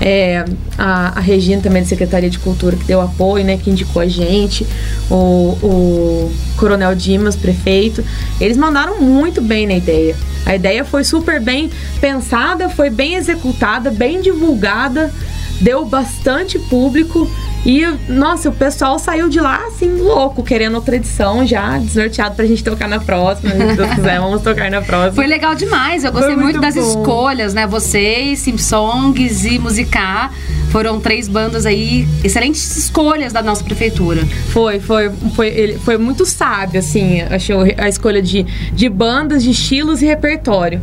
É, 0.00 0.44
a, 0.78 1.18
a, 1.18 1.20
Regina 1.20 1.60
também 1.60 1.82
da 1.82 1.88
Secretaria 1.88 2.30
de 2.30 2.38
Cultura 2.38 2.76
que 2.76 2.84
deu 2.84 3.00
apoio, 3.00 3.44
né, 3.44 3.58
que 3.58 3.68
indicou 3.68 4.00
a 4.00 4.06
gente, 4.06 4.64
o, 5.10 5.58
o 5.60 6.32
Coronel 6.56 6.94
Dimas, 6.94 7.34
prefeito, 7.34 8.04
eles 8.40 8.56
mandaram 8.56 9.00
muito 9.00 9.42
bem 9.42 9.66
na 9.66 9.74
ideia. 9.74 10.16
A 10.46 10.54
ideia 10.54 10.84
foi 10.84 11.02
super 11.02 11.40
bem 11.40 11.68
pensada, 12.00 12.70
foi 12.70 12.90
bem 12.90 13.16
executada, 13.16 13.90
bem 13.90 14.22
divulgada, 14.22 15.12
deu 15.60 15.84
bastante 15.84 16.58
público 16.58 17.30
e, 17.66 17.84
nossa, 18.08 18.48
o 18.48 18.52
pessoal 18.52 18.98
saiu 18.98 19.28
de 19.28 19.40
lá, 19.40 19.66
assim, 19.66 19.92
louco, 20.00 20.42
querendo 20.42 20.76
outra 20.76 20.96
edição 20.96 21.46
já, 21.46 21.76
desnorteado 21.78 22.34
pra 22.34 22.46
gente 22.46 22.62
tocar 22.62 22.88
na 22.88 23.00
próxima. 23.00 23.50
Se 23.50 23.76
Deus 23.76 23.94
quiser, 23.94 24.20
vamos 24.20 24.42
tocar 24.42 24.70
na 24.70 24.80
próxima. 24.80 25.12
Foi 25.12 25.26
legal 25.26 25.54
demais, 25.54 26.04
eu 26.04 26.12
gostei 26.12 26.34
muito, 26.34 26.44
muito, 26.44 26.60
das 26.60 26.76
escolhas, 26.76 27.52
né? 27.52 27.66
Vocês, 27.66 28.38
Simpsongs 28.38 29.44
e 29.44 29.58
Musicar 29.58 30.32
foram 30.70 31.00
três 31.00 31.28
bandas 31.28 31.66
aí, 31.66 32.06
excelentes 32.22 32.76
escolhas 32.76 33.32
da 33.32 33.42
nossa 33.42 33.64
prefeitura. 33.64 34.24
Foi, 34.50 34.78
foi, 34.78 35.10
foi, 35.34 35.48
ele, 35.48 35.78
foi 35.78 35.98
muito 35.98 36.24
sábio, 36.24 36.78
assim, 36.78 37.22
achou 37.22 37.64
a 37.76 37.88
escolha 37.88 38.22
de, 38.22 38.44
de 38.72 38.88
bandas, 38.88 39.42
de 39.42 39.50
estilos 39.50 40.00
e 40.00 40.06
repertório 40.06 40.80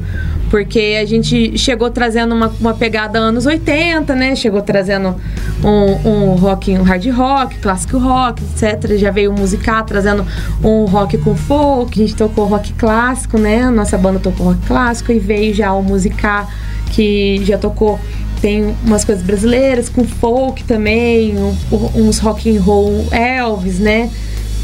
porque 0.49 0.97
a 1.01 1.05
gente 1.05 1.57
chegou 1.57 1.89
trazendo 1.89 2.35
uma, 2.35 2.47
uma 2.59 2.73
pegada 2.73 3.19
anos 3.19 3.45
80, 3.45 4.15
né? 4.15 4.35
Chegou 4.35 4.61
trazendo 4.61 5.15
um, 5.63 6.09
um 6.09 6.35
rock, 6.35 6.71
um 6.77 6.83
hard 6.83 7.05
rock, 7.09 7.59
clássico 7.59 7.97
rock, 7.97 8.43
etc. 8.43 8.95
Já 8.97 9.11
veio 9.11 9.31
musicar, 9.33 9.83
trazendo 9.83 10.25
um 10.63 10.85
rock 10.85 11.17
com 11.17 11.35
folk, 11.35 12.01
a 12.01 12.05
gente 12.05 12.15
tocou 12.15 12.45
rock 12.45 12.73
clássico, 12.73 13.37
né? 13.37 13.69
Nossa 13.69 13.97
banda 13.97 14.19
tocou 14.19 14.47
rock 14.47 14.65
clássico 14.67 15.11
e 15.11 15.19
veio 15.19 15.53
já 15.53 15.73
o 15.73 15.83
musicar 15.83 16.47
que 16.91 17.43
já 17.43 17.57
tocou 17.57 17.99
tem 18.41 18.75
umas 18.85 19.03
coisas 19.03 19.23
brasileiras 19.23 19.89
com 19.89 20.03
folk 20.03 20.63
também, 20.65 21.35
um, 21.37 21.55
uns 21.95 22.19
rock 22.19 22.55
and 22.55 22.61
roll 22.61 23.07
Elvis, 23.11 23.79
né? 23.79 24.11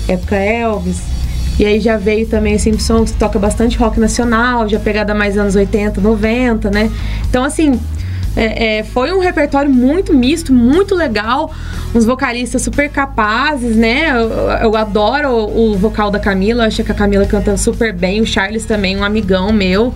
Época 0.08 0.36
Elvis. 0.36 1.11
E 1.62 1.66
aí 1.66 1.80
já 1.80 1.96
veio 1.96 2.26
também 2.26 2.56
o 2.56 2.60
Simpsons, 2.60 3.12
que 3.12 3.18
toca 3.18 3.38
bastante 3.38 3.78
rock 3.78 4.00
nacional, 4.00 4.68
já 4.68 4.80
pegada 4.80 5.14
mais 5.14 5.38
anos 5.38 5.56
80, 5.56 6.02
90, 6.02 6.72
né? 6.72 6.90
Então, 7.30 7.44
assim, 7.44 7.80
é, 8.36 8.80
é, 8.80 8.84
foi 8.84 9.14
um 9.14 9.20
repertório 9.20 9.70
muito 9.70 10.12
misto, 10.12 10.52
muito 10.52 10.96
legal. 10.96 11.54
Uns 11.94 12.04
vocalistas 12.04 12.64
super 12.64 12.90
capazes, 12.90 13.76
né? 13.76 14.10
Eu, 14.10 14.30
eu 14.70 14.76
adoro 14.76 15.30
o, 15.30 15.74
o, 15.74 15.78
vocal 15.78 16.10
da 16.10 16.18
Camila, 16.18 16.66
acho 16.66 16.84
que 16.84 16.92
a 16.92 16.96
Camila 16.96 17.28
canta 17.28 17.56
super 17.58 17.94
bem. 17.94 18.22
O 18.22 18.26
Charles 18.26 18.66
também, 18.66 18.98
um 18.98 19.04
amigão 19.04 19.54
meu. 19.54 19.94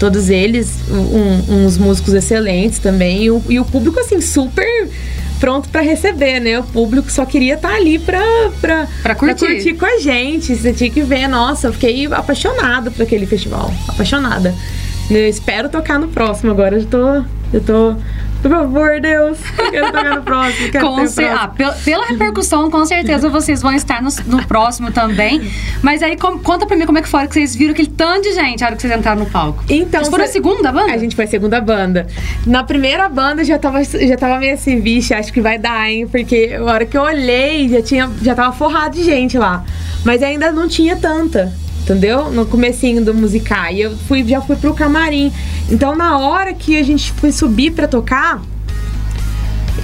Todos 0.00 0.28
eles, 0.28 0.76
um, 0.90 1.66
uns 1.66 1.78
músicos 1.78 2.14
excelentes 2.14 2.80
também. 2.80 3.22
E 3.22 3.30
o, 3.30 3.40
e 3.48 3.60
o 3.60 3.64
público, 3.64 4.00
assim, 4.00 4.20
super 4.20 4.88
pronto 5.38 5.68
para 5.68 5.80
receber, 5.80 6.40
né? 6.40 6.58
O 6.58 6.62
público 6.64 7.10
só 7.10 7.24
queria 7.24 7.54
estar 7.54 7.70
tá 7.70 7.74
ali 7.74 7.98
pra, 7.98 8.20
pra, 8.60 8.86
pra, 9.02 9.14
curtir. 9.14 9.38
pra 9.38 9.48
curtir 9.48 9.74
com 9.74 9.86
a 9.86 9.98
gente. 9.98 10.54
Você 10.54 10.72
tinha 10.72 10.90
que 10.90 11.02
ver, 11.02 11.28
nossa, 11.28 11.68
eu 11.68 11.72
fiquei 11.72 12.06
apaixonada 12.06 12.90
por 12.90 13.02
aquele 13.02 13.26
festival. 13.26 13.72
Apaixonada. 13.88 14.54
Eu 15.10 15.28
espero 15.28 15.68
tocar 15.68 15.98
no 15.98 16.08
próximo 16.08 16.50
agora. 16.50 16.76
Eu 16.76 16.86
tô. 16.86 17.22
Eu 17.52 17.60
tô 17.60 17.94
por 18.42 18.50
favor, 18.50 19.00
Deus, 19.00 19.38
eu 19.58 19.70
quero 19.70 19.86
tocar 19.92 20.16
no 20.16 20.22
próximo. 20.22 20.70
Quero 20.70 20.86
com 20.86 20.94
próximo. 20.96 21.26
Ah, 21.28 21.48
pela, 21.48 21.72
pela, 21.72 22.06
repercussão, 22.06 22.70
com 22.70 22.84
certeza 22.84 23.28
vocês 23.28 23.62
vão 23.62 23.72
estar 23.72 24.02
no, 24.02 24.10
no 24.26 24.46
próximo 24.46 24.90
também. 24.90 25.50
Mas 25.82 26.02
aí, 26.02 26.16
com, 26.16 26.38
conta 26.38 26.66
pra 26.66 26.76
mim 26.76 26.86
como 26.86 26.98
é 26.98 27.02
que 27.02 27.08
foi 27.08 27.26
que 27.26 27.34
vocês 27.34 27.54
viram 27.54 27.72
aquele 27.72 27.88
tanto 27.88 28.22
de 28.22 28.32
gente 28.32 28.60
na 28.60 28.66
hora 28.66 28.76
que 28.76 28.82
vocês 28.82 28.96
entraram 28.96 29.20
no 29.20 29.26
palco. 29.26 29.64
Então, 29.68 30.00
vocês 30.00 30.08
foram 30.08 30.24
a 30.24 30.28
segunda 30.28 30.72
banda? 30.72 30.92
A 30.92 30.98
gente 30.98 31.16
foi 31.16 31.24
a 31.24 31.28
segunda 31.28 31.60
banda. 31.60 32.06
Na 32.46 32.62
primeira 32.62 33.08
banda 33.08 33.44
já 33.44 33.58
tava, 33.58 33.82
já 33.82 34.16
tava 34.16 34.38
meio 34.38 34.54
assim, 34.54 34.80
vixe, 34.80 35.14
acho 35.14 35.32
que 35.32 35.40
vai 35.40 35.58
dar, 35.58 35.90
hein? 35.90 36.06
Porque 36.06 36.56
a 36.58 36.62
hora 36.62 36.84
que 36.84 36.96
eu 36.96 37.02
olhei, 37.02 37.68
já, 37.68 37.82
tinha, 37.82 38.10
já 38.22 38.34
tava 38.34 38.52
forrado 38.52 38.94
de 38.94 39.04
gente 39.04 39.36
lá. 39.38 39.64
Mas 40.04 40.22
ainda 40.22 40.52
não 40.52 40.68
tinha 40.68 40.96
tanta 40.96 41.52
entendeu? 41.86 42.30
No 42.32 42.44
comecinho 42.44 43.04
do 43.04 43.14
musical. 43.14 43.70
E 43.70 43.80
eu 43.80 43.96
fui, 43.96 44.26
já 44.26 44.40
fui 44.40 44.56
pro 44.56 44.74
camarim. 44.74 45.32
Então, 45.70 45.94
na 45.94 46.18
hora 46.18 46.52
que 46.52 46.76
a 46.76 46.82
gente 46.82 47.12
foi 47.12 47.30
subir 47.30 47.70
para 47.70 47.86
tocar, 47.86 48.42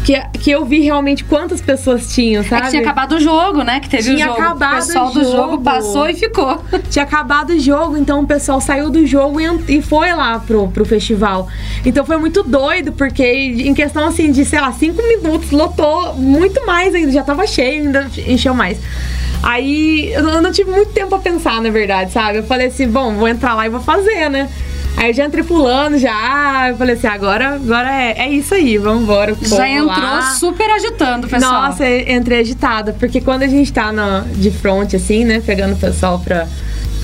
que, 0.05 0.21
que 0.41 0.51
eu 0.51 0.65
vi 0.65 0.81
realmente 0.81 1.23
quantas 1.23 1.61
pessoas 1.61 2.12
tinham, 2.12 2.43
sabe? 2.43 2.67
É 2.67 2.71
tinha 2.71 2.83
acabado 2.83 3.15
o 3.15 3.21
jogo, 3.21 3.62
né? 3.62 3.79
Que 3.79 3.88
teve 3.88 4.15
tinha 4.15 4.27
o 4.27 4.31
jogo. 4.31 4.43
Acabado 4.43 4.73
o 4.73 4.87
pessoal 4.87 5.07
o 5.09 5.12
do 5.12 5.25
jogo 5.25 5.61
passou 5.61 6.09
e 6.09 6.15
ficou. 6.15 6.61
Tinha 6.91 7.05
acabado 7.05 7.51
o 7.51 7.61
jogo, 7.61 7.97
então 7.97 8.21
o 8.21 8.27
pessoal 8.27 8.61
saiu 8.61 8.91
do 8.91 9.07
jogo 9.07 9.41
e, 9.41 9.77
e 9.79 9.83
foi 9.83 10.12
lá 10.12 10.41
pro, 10.41 10.69
pro 10.69 10.85
festival. 10.85 11.49
Então 11.85 12.05
foi 12.05 12.17
muito 12.17 12.43
doido, 12.43 12.93
porque 12.93 13.25
em 13.25 13.73
questão 13.75 14.07
assim 14.07 14.33
de, 14.33 14.45
sei 14.45 14.61
lá, 14.61 14.73
cinco 14.73 15.01
minutos, 15.07 15.51
lotou 15.53 16.15
muito 16.15 16.67
mais 16.67 16.95
ainda. 16.95 17.12
Já 17.12 17.23
tava 17.23 17.47
cheio, 17.47 17.85
ainda 17.85 18.11
encheu 18.27 18.55
mais. 18.55 18.79
Aí 19.43 20.13
eu 20.13 20.41
não 20.41 20.53
tive 20.53 20.71
muito 20.71 20.93
tempo 20.93 21.15
a 21.15 21.19
pensar, 21.19 21.61
na 21.61 21.71
verdade, 21.71 22.13
sabe? 22.13 22.39
Eu 22.39 22.45
falei 22.45 22.69
assim, 22.69 22.87
bom, 22.87 23.15
vou 23.15 23.27
entrar 23.27 23.55
lá 23.55 23.67
e 23.67 23.71
vou 23.71 23.81
fazer, 23.81 24.31
né? 24.31 24.49
Aí 24.97 25.11
eu 25.11 25.15
já 25.15 25.25
entrei 25.25 25.43
pulando, 25.43 25.99
já. 25.99 26.69
Eu 26.69 26.77
falei 26.77 26.95
assim, 26.95 27.07
agora, 27.07 27.55
agora 27.55 27.91
é, 27.91 28.27
é 28.27 28.31
isso 28.31 28.55
aí, 28.55 28.79
vamos 28.79 29.03
embora. 29.03 29.35
Já 29.43 29.69
entrou 29.69 29.87
lá. 29.89 30.35
super 30.39 30.71
agitando, 30.71 31.27
pessoal. 31.27 31.63
Nossa, 31.63 31.85
entrei 31.89 32.41
agitada, 32.41 32.95
porque 32.99 33.21
quando 33.21 33.43
a 33.43 33.49
gente 33.49 33.73
tá 33.73 33.91
no, 33.91 34.23
de 34.35 34.51
frente, 34.51 34.97
assim, 34.97 35.25
né, 35.25 35.43
pegando 35.45 35.75
o 35.75 35.79
pessoal 35.79 36.21
pra. 36.21 36.47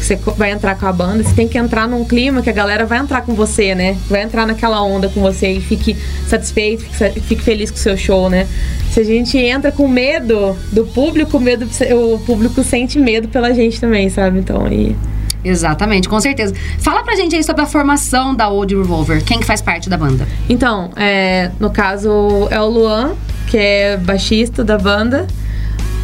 Você 0.01 0.17
vai 0.37 0.53
entrar 0.53 0.77
com 0.77 0.87
a 0.87 0.93
banda, 0.93 1.23
você 1.23 1.35
tem 1.35 1.49
que 1.49 1.59
entrar 1.59 1.89
num 1.89 2.05
clima 2.05 2.41
que 2.41 2.49
a 2.49 2.53
galera 2.53 2.87
vai 2.87 2.99
entrar 2.99 3.23
com 3.23 3.35
você, 3.35 3.75
né? 3.75 3.97
Vai 4.09 4.23
entrar 4.23 4.47
naquela 4.47 4.83
onda 4.83 5.09
com 5.09 5.21
você 5.21 5.53
e 5.53 5.61
fique 5.61 5.97
satisfeito, 6.27 6.85
fique, 6.85 7.21
fique 7.21 7.43
feliz 7.43 7.71
com 7.71 7.77
o 7.77 7.81
seu 7.81 7.97
show, 7.97 8.31
né? 8.31 8.47
Se 8.91 9.01
a 9.01 9.05
gente 9.05 9.37
entra 9.37 9.71
com 9.71 9.87
medo 9.87 10.57
do 10.73 10.87
público, 10.87 11.39
medo, 11.39 11.69
o 11.95 12.19
público 12.21 12.63
sente 12.63 12.99
medo 12.99 13.29
pela 13.29 13.53
gente 13.53 13.81
também, 13.81 14.09
sabe? 14.09 14.39
Então 14.39 14.65
aí. 14.65 14.97
Exatamente, 15.45 16.09
com 16.09 16.21
certeza. 16.21 16.53
Fala 16.79 17.03
pra 17.03 17.15
gente 17.15 17.37
aí 17.37 17.43
sobre 17.43 17.63
a 17.63 17.67
formação 17.67 18.35
da 18.35 18.49
Old 18.49 18.75
Revolver. 18.75 19.23
Quem 19.25 19.39
que 19.39 19.47
faz 19.47 19.63
parte 19.63 19.89
da 19.89 19.97
banda? 19.97 20.27
Então, 20.49 20.91
é, 20.97 21.51
no 21.61 21.71
caso, 21.71 22.49
é 22.51 22.61
o 22.61 22.67
Luan, 22.67 23.15
que 23.47 23.57
é 23.57 23.97
baixista 23.97 24.65
da 24.65 24.77
banda. 24.77 25.27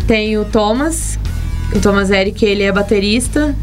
Tem 0.06 0.38
o 0.38 0.44
Thomas, 0.44 1.18
o 1.74 1.80
Thomas 1.80 2.10
Eric, 2.10 2.44
ele 2.44 2.62
é 2.62 2.70
baterista. 2.70 3.54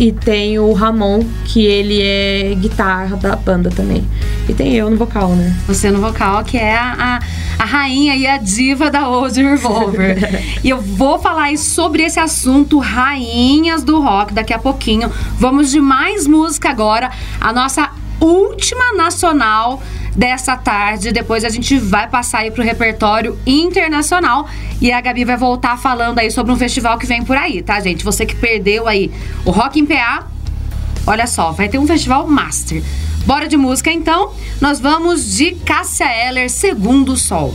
E 0.00 0.12
tem 0.12 0.58
o 0.58 0.72
Ramon, 0.72 1.20
que 1.44 1.62
ele 1.62 2.00
é 2.00 2.54
guitarra 2.54 3.18
da 3.18 3.36
banda 3.36 3.68
também. 3.68 4.02
E 4.48 4.54
tem 4.54 4.74
eu 4.74 4.88
no 4.88 4.96
vocal, 4.96 5.28
né? 5.36 5.54
Você 5.66 5.90
no 5.90 6.00
vocal, 6.00 6.42
que 6.42 6.56
é 6.56 6.74
a, 6.74 7.20
a, 7.58 7.62
a 7.62 7.66
rainha 7.66 8.16
e 8.16 8.26
a 8.26 8.38
diva 8.38 8.90
da 8.90 9.06
Old 9.06 9.38
Revolver. 9.42 10.16
e 10.64 10.70
eu 10.70 10.80
vou 10.80 11.18
falar 11.18 11.42
aí 11.42 11.58
sobre 11.58 12.02
esse 12.02 12.18
assunto, 12.18 12.78
rainhas 12.78 13.82
do 13.82 14.00
rock, 14.00 14.32
daqui 14.32 14.54
a 14.54 14.58
pouquinho. 14.58 15.12
Vamos 15.38 15.70
de 15.70 15.82
mais 15.82 16.26
música 16.26 16.70
agora. 16.70 17.10
A 17.38 17.52
nossa 17.52 17.90
última 18.18 18.94
nacional 18.94 19.82
dessa 20.16 20.56
tarde. 20.56 21.12
Depois 21.12 21.44
a 21.44 21.48
gente 21.48 21.78
vai 21.78 22.08
passar 22.08 22.38
aí 22.38 22.50
pro 22.50 22.62
repertório 22.62 23.38
internacional 23.46 24.48
e 24.80 24.92
a 24.92 25.00
Gabi 25.00 25.24
vai 25.24 25.36
voltar 25.36 25.78
falando 25.78 26.18
aí 26.18 26.30
sobre 26.30 26.52
um 26.52 26.56
festival 26.56 26.98
que 26.98 27.06
vem 27.06 27.24
por 27.24 27.36
aí, 27.36 27.62
tá, 27.62 27.80
gente? 27.80 28.04
Você 28.04 28.24
que 28.26 28.34
perdeu 28.34 28.86
aí 28.86 29.10
o 29.44 29.50
Rock 29.50 29.78
em 29.78 29.86
PA, 29.86 30.26
olha 31.06 31.26
só, 31.26 31.52
vai 31.52 31.68
ter 31.68 31.78
um 31.78 31.86
festival 31.86 32.26
master. 32.26 32.82
Bora 33.26 33.46
de 33.46 33.56
música 33.56 33.92
então. 33.92 34.32
Nós 34.60 34.80
vamos 34.80 35.36
de 35.36 35.52
Cássia 35.52 36.06
Eller, 36.06 36.48
Segundo 36.48 37.16
Sol. 37.16 37.54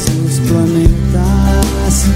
dos 0.00 0.38
planetas, 0.48 2.06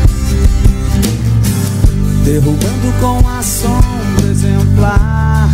derrubando 2.24 3.00
com 3.00 3.28
assombro 3.28 4.30
exemplar. 4.30 5.50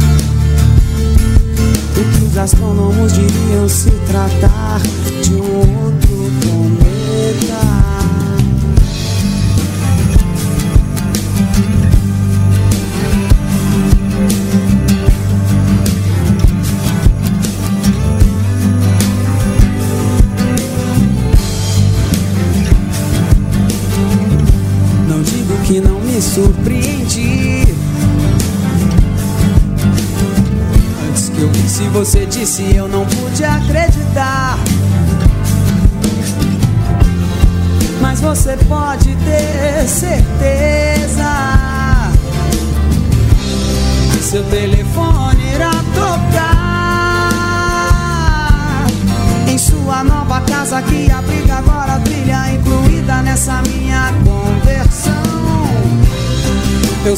O 1.90 2.18
que 2.18 2.24
os 2.24 2.38
astrônomos 2.38 3.12
diriam 3.12 3.68
se 3.68 3.90
tratar 4.06 4.80
de 5.22 5.34
um 5.34 5.61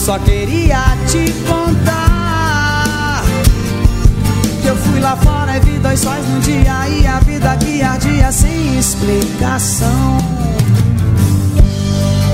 só 0.04 0.18
queria 0.18 0.84
te 1.08 1.32
contar 1.48 3.24
que 4.60 4.68
eu 4.68 4.76
fui 4.76 5.00
lá 5.00 5.16
fora 5.16 5.56
e 5.56 5.60
vi 5.60 5.78
dois 5.78 5.98
sóis 5.98 6.22
num 6.28 6.40
dia 6.40 6.86
e 6.90 7.06
a 7.06 7.20
vida 7.20 7.56
que 7.56 7.80
ardia 7.80 8.30
sem 8.30 8.78
explicação. 8.78 10.18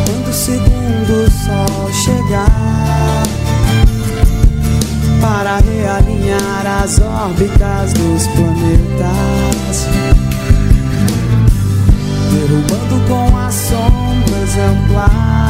Quando 0.05 0.31
o 0.31 0.33
segundo 0.33 1.31
sol 1.31 1.93
chegar 1.93 3.23
para 5.21 5.59
realinhar 5.59 6.83
as 6.83 7.01
órbitas 7.01 7.93
dos 7.93 8.27
planetas, 8.27 9.87
derrubando 12.33 13.07
com 13.07 13.37
a 13.39 13.49
sombra 13.49 14.11
exemplar 14.43 15.50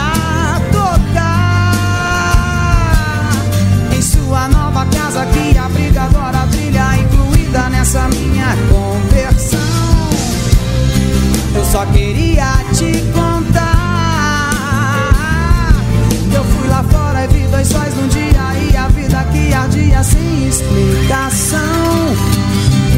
casa 5.11 5.25
que 5.25 5.57
abriga 5.57 6.03
agora 6.03 6.43
a 6.43 6.47
trilha 6.47 6.97
incluída 6.97 7.69
nessa 7.69 8.07
minha 8.07 8.55
conversão. 8.69 9.59
Eu 11.53 11.65
só 11.65 11.85
queria 11.87 12.47
te 12.73 13.03
contar 13.11 13.81
eu 16.33 16.43
fui 16.45 16.67
lá 16.69 16.81
fora 16.83 17.25
e 17.25 17.27
vi 17.27 17.45
dois 17.47 17.67
sóis 17.67 17.93
num 17.95 18.07
dia 18.07 18.71
e 18.71 18.77
a 18.77 18.87
vida 18.87 19.21
que 19.33 19.53
ardia 19.53 20.01
sem 20.01 20.47
explicação. 20.47 21.59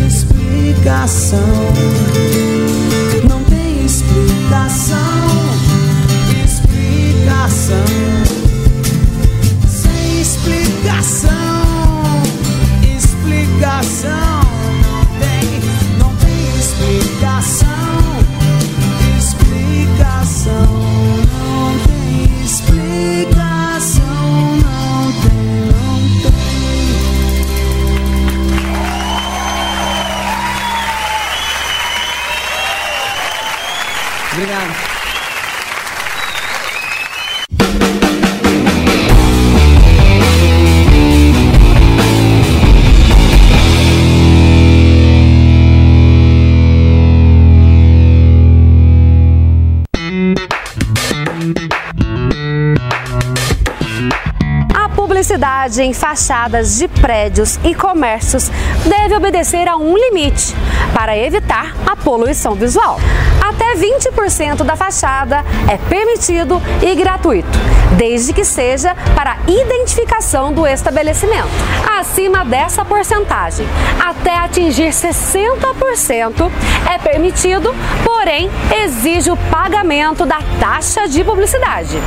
Explicação. 0.08 1.40
Não 3.28 3.44
tem 3.46 3.86
explicação. 3.86 4.98
Explicação. 6.46 7.86
Sem 9.68 10.22
explicação. 10.22 11.63
Explicação. 13.64 14.33
Em 55.82 55.94
fachadas 55.94 56.78
de 56.78 56.88
prédios 56.88 57.60
e 57.64 57.74
comércios 57.74 58.50
deve 58.86 59.16
obedecer 59.16 59.68
a 59.68 59.76
um 59.76 59.98
limite 59.98 60.56
para 60.94 61.18
evitar 61.18 61.76
a 61.86 61.96
poluição 61.96 62.54
visual. 62.54 63.00
Até 63.42 63.76
20% 63.76 64.64
da 64.64 64.76
fachada 64.76 65.44
é 65.70 65.78
permitido 65.78 66.62
e 66.82 66.96
gratuito, 66.96 67.58
desde 67.98 68.34
que 68.34 68.46
seja 68.46 68.96
para 69.16 69.38
identificação 69.48 70.54
do 70.54 70.66
estabelecimento. 70.66 71.50
Acima 72.00 72.46
dessa 72.46 72.84
porcentagem, 72.84 73.66
até 74.00 74.38
atingir 74.38 74.90
60%, 74.90 76.52
é 76.94 76.98
permitido, 76.98 77.74
porém 78.04 78.50
exige 78.84 79.32
o 79.32 79.38
pagamento 79.52 80.26
da 80.26 80.40
taxa 80.60 81.08
de 81.08 81.24
publicidade. 81.24 81.98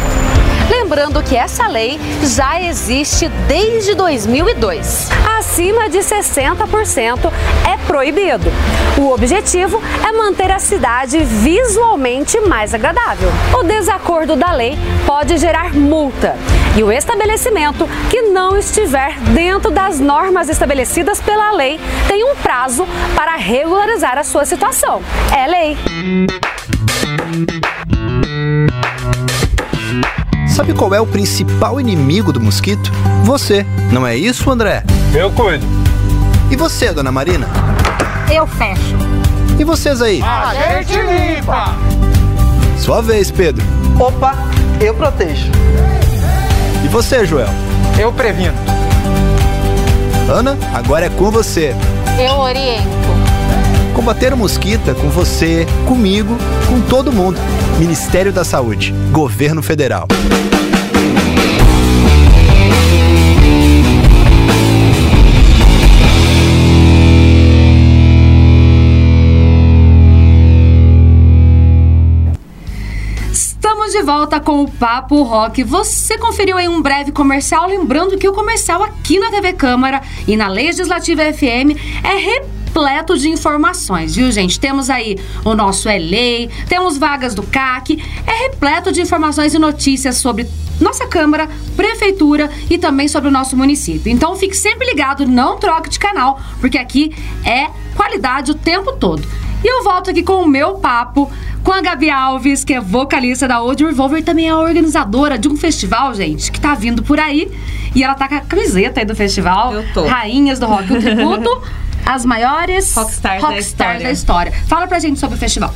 Lembrando 0.69 1.23
que 1.23 1.37
essa 1.37 1.67
lei 1.69 1.99
já 2.23 2.61
existe 2.61 3.29
desde 3.47 3.95
2002. 3.95 5.09
Acima 5.39 5.89
de 5.89 5.99
60% 5.99 7.33
é 7.73 7.77
proibido. 7.87 8.51
O 8.99 9.13
objetivo 9.13 9.81
é 10.07 10.13
manter 10.13 10.51
a 10.51 10.59
cidade 10.59 11.19
visualmente 11.19 12.41
mais 12.41 12.75
agradável. 12.75 13.29
O 13.59 13.63
desacordo 13.63 14.35
da 14.35 14.53
lei 14.53 14.77
pode 15.07 15.39
gerar 15.39 15.73
multa 15.73 16.37
e 16.77 16.83
o 16.83 16.91
estabelecimento 16.93 17.89
que 18.11 18.23
não 18.23 18.57
estiver 18.57 19.19
dentro 19.33 19.71
das 19.71 20.01
normas 20.01 20.49
estabelecidas 20.49 21.21
pela 21.21 21.53
lei 21.53 21.81
tem 22.09 22.25
um 22.25 22.35
prazo 22.37 22.87
para 23.15 23.37
regularizar 23.37 24.19
a 24.19 24.25
sua 24.25 24.45
situação. 24.45 25.01
É 25.35 25.47
lei. 25.47 25.77
Sabe 30.57 30.73
qual 30.73 30.95
é 30.95 30.99
o 30.99 31.07
principal 31.07 31.79
inimigo 31.79 32.33
do 32.33 32.41
mosquito? 32.41 32.91
Você, 33.25 33.67
não 33.93 34.07
é 34.07 34.17
isso, 34.17 34.51
André? 34.51 34.83
Eu 35.15 35.31
cuido. 35.31 35.67
E 36.51 36.57
você, 36.57 36.95
dona 36.95 37.13
Marina? 37.13 37.47
Eu 38.35 38.47
fecho. 38.47 38.97
E 39.59 39.65
vocês 39.65 40.01
aí? 40.01 40.23
A 40.23 40.55
gente 40.55 40.97
limpa! 40.97 41.75
Sua 42.79 43.03
vez, 43.03 43.31
Pedro. 43.31 43.63
Opa, 44.01 44.35
eu 44.81 44.95
protejo. 44.95 45.53
E 46.83 46.89
você, 46.89 47.27
Joel? 47.27 47.51
Eu 47.99 48.11
previno. 48.11 48.55
Ana, 50.27 50.57
agora 50.73 51.05
é 51.05 51.11
com 51.11 51.31
você. 51.31 51.75
Eu 52.19 52.33
oriento. 52.39 53.16
Combater 53.97 54.35
o 54.35 54.37
mosquito 54.37 54.91
é 54.91 54.95
com 54.95 55.09
você, 55.09 55.67
comigo, 55.89 56.37
com 56.69 56.83
todo 56.83 57.11
mundo. 57.11 57.39
Ministério 57.79 58.31
da 58.31 58.45
Saúde, 58.45 58.93
Governo 59.11 59.63
Federal. 59.63 60.07
De 73.89 74.03
volta 74.03 74.39
com 74.39 74.63
o 74.63 74.71
Papo 74.71 75.23
Rock. 75.23 75.65
Você 75.65 76.19
conferiu 76.19 76.59
aí 76.59 76.69
um 76.69 76.83
breve 76.83 77.13
comercial, 77.13 77.67
lembrando 77.67 78.19
que 78.19 78.29
o 78.29 78.33
comercial 78.35 78.83
aqui 78.83 79.19
na 79.19 79.31
TV 79.31 79.55
Câmara 79.55 80.03
e 80.29 80.37
na 80.37 80.49
Legislativa 80.49 81.23
FM 81.33 81.73
é 82.05 82.15
repleto 82.77 83.17
de 83.17 83.31
informações, 83.31 84.15
viu, 84.15 84.31
gente? 84.31 84.61
Temos 84.61 84.91
aí 84.91 85.17
o 85.43 85.55
nosso 85.55 85.89
Lei, 85.89 86.51
temos 86.69 86.99
vagas 86.99 87.35
do 87.35 87.43
CAC, 87.43 88.03
é 88.27 88.49
repleto 88.49 88.93
de 88.93 89.01
informações 89.01 89.55
e 89.55 89.59
notícias 89.59 90.17
sobre 90.17 90.47
nossa 90.79 91.07
Câmara, 91.07 91.49
Prefeitura 91.75 92.51
e 92.69 92.77
também 92.77 93.09
sobre 93.09 93.31
o 93.31 93.33
nosso 93.33 93.57
município. 93.57 94.13
Então 94.13 94.37
fique 94.37 94.55
sempre 94.55 94.87
ligado, 94.87 95.27
não 95.27 95.57
troque 95.57 95.89
de 95.89 95.99
canal, 95.99 96.39
porque 96.61 96.77
aqui 96.77 97.17
é 97.47 97.71
qualidade 97.97 98.51
o 98.51 98.55
tempo 98.55 98.93
todo. 98.93 99.27
E 99.65 99.67
eu 99.67 99.83
volto 99.83 100.11
aqui 100.11 100.23
com 100.23 100.43
o 100.43 100.47
meu 100.47 100.75
papo 100.75 101.33
com 101.65 101.73
a 101.73 101.81
Gabi 101.81 102.11
Alves, 102.11 102.63
que 102.63 102.75
é 102.75 102.81
vocalista 102.81 103.49
da 103.49 103.63
Old 103.63 103.83
Revolver 103.83 104.19
e 104.19 104.23
também 104.23 104.49
é 104.49 104.55
organizadora 104.55 105.39
de 105.39 105.49
um 105.49 105.57
festival, 105.57 106.15
gente, 106.15 106.53
que 106.53 106.61
tá 106.61 106.75
vindo 106.75 107.03
por 107.03 107.19
aí. 107.19 107.51
E 107.95 108.05
ela 108.05 108.15
tá 108.15 108.29
com 108.29 108.35
a 108.35 108.41
camiseta 108.41 109.01
aí 109.01 109.07
do 109.07 109.17
festival. 109.17 109.73
Eu 109.73 109.93
tô. 109.95 110.05
Rainhas 110.07 110.59
do 110.59 110.67
Rock, 110.67 110.93
um 110.93 111.01
tributo 111.01 111.63
às 112.07 112.25
maiores 112.25 112.95
Rockstars 112.95 113.43
da 113.43 113.59
história. 113.59 114.01
da 114.01 114.11
história. 114.13 114.53
Fala 114.69 114.87
pra 114.87 115.01
gente 115.01 115.19
sobre 115.19 115.37
o 115.37 115.39
festival. 115.39 115.75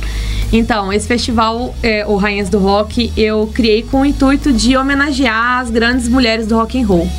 Então, 0.51 0.91
esse 0.91 1.07
festival, 1.07 1.75
é, 1.83 2.05
o 2.07 2.15
Rainhas 2.15 2.49
do 2.49 2.57
Rock, 2.57 3.11
eu 3.17 3.51
criei 3.53 3.83
com 3.83 4.01
o 4.01 4.05
intuito 4.05 4.51
de 4.53 4.75
homenagear 4.77 5.59
as 5.59 5.69
grandes 5.69 6.07
mulheres 6.07 6.47
do 6.47 6.55
rock 6.55 6.81
and 6.81 6.87
roll. 6.87 7.09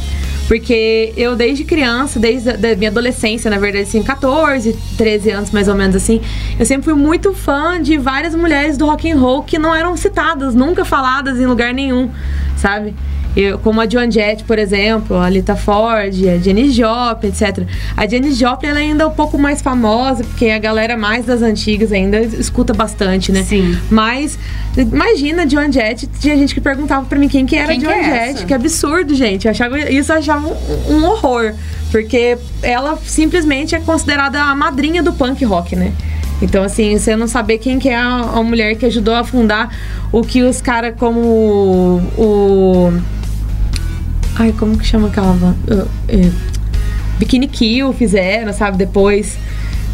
Porque 0.48 1.12
eu, 1.16 1.36
desde 1.36 1.64
criança, 1.64 2.18
desde 2.18 2.50
a 2.50 2.76
minha 2.76 2.90
adolescência, 2.90 3.50
na 3.50 3.58
verdade, 3.58 3.84
assim, 3.84 4.02
14, 4.02 4.76
13 4.98 5.30
anos 5.30 5.50
mais 5.50 5.68
ou 5.68 5.74
menos 5.74 5.96
assim, 5.96 6.20
eu 6.58 6.66
sempre 6.66 6.84
fui 6.84 6.94
muito 6.94 7.32
fã 7.32 7.80
de 7.80 7.96
várias 7.96 8.34
mulheres 8.34 8.76
do 8.76 8.84
rock 8.86 9.10
and 9.10 9.18
roll 9.18 9.42
que 9.42 9.58
não 9.58 9.74
eram 9.74 9.96
citadas, 9.96 10.54
nunca 10.54 10.84
faladas 10.84 11.38
em 11.38 11.46
lugar 11.46 11.72
nenhum, 11.72 12.10
sabe? 12.56 12.94
Eu, 13.34 13.58
como 13.58 13.80
a 13.80 13.88
Joan 13.88 14.10
Jett, 14.10 14.44
por 14.44 14.58
exemplo, 14.58 15.16
a 15.18 15.28
Lita 15.30 15.56
Ford, 15.56 16.12
a 16.28 16.38
Janis 16.38 16.74
Joplin, 16.74 17.30
etc. 17.30 17.64
A 17.96 18.06
Janis 18.06 18.36
Joplin 18.36 18.68
ela 18.68 18.78
ainda 18.80 19.04
é 19.04 19.06
um 19.06 19.10
pouco 19.12 19.38
mais 19.38 19.62
famosa, 19.62 20.22
porque 20.22 20.50
a 20.50 20.58
galera 20.58 20.96
mais 20.98 21.24
das 21.24 21.40
antigas 21.40 21.92
ainda 21.92 22.20
escuta 22.20 22.74
bastante, 22.74 23.32
né? 23.32 23.42
Sim. 23.42 23.76
Mas 23.90 24.38
imagina 24.76 25.44
a 25.44 25.48
Joan 25.48 25.72
Jett, 25.72 26.06
tinha 26.20 26.36
gente 26.36 26.54
que 26.54 26.60
perguntava 26.60 27.06
pra 27.06 27.18
mim 27.18 27.28
quem 27.28 27.46
que 27.46 27.56
era 27.56 27.68
Quem 27.68 27.76
a 27.76 27.80
que 27.80 27.86
Joan 27.86 27.94
é 28.14 28.26
Jett, 28.28 28.46
que 28.46 28.52
absurdo, 28.54 29.14
gente. 29.14 29.46
Eu 29.46 29.50
achava, 29.50 29.78
isso 29.78 30.12
eu 30.12 30.18
achava 30.18 30.46
um, 30.46 30.94
um 30.96 31.04
horror, 31.06 31.54
porque 31.90 32.36
ela 32.62 32.98
simplesmente 33.04 33.74
é 33.74 33.80
considerada 33.80 34.40
a 34.42 34.54
madrinha 34.54 35.02
do 35.02 35.12
punk 35.12 35.42
rock, 35.44 35.74
né? 35.74 35.92
Então, 36.42 36.64
assim, 36.64 36.98
você 36.98 37.14
não 37.14 37.28
saber 37.28 37.58
quem 37.58 37.78
que 37.78 37.88
é 37.88 37.96
a, 37.96 38.08
a 38.34 38.42
mulher 38.42 38.74
que 38.74 38.84
ajudou 38.84 39.14
a 39.14 39.22
fundar 39.22 39.72
o 40.10 40.22
que 40.22 40.42
os 40.42 40.60
caras 40.60 40.94
como 40.98 41.20
o, 41.20 42.02
o- 42.18 42.92
Ai, 44.36 44.52
como 44.52 44.78
que 44.78 44.86
chama 44.86 45.08
aquela... 45.08 45.32
uh, 45.32 45.88
é, 46.08 46.30
Bikini 47.18 47.46
Kill 47.46 47.92
fizeram, 47.92 48.52
sabe, 48.52 48.76
depois. 48.76 49.36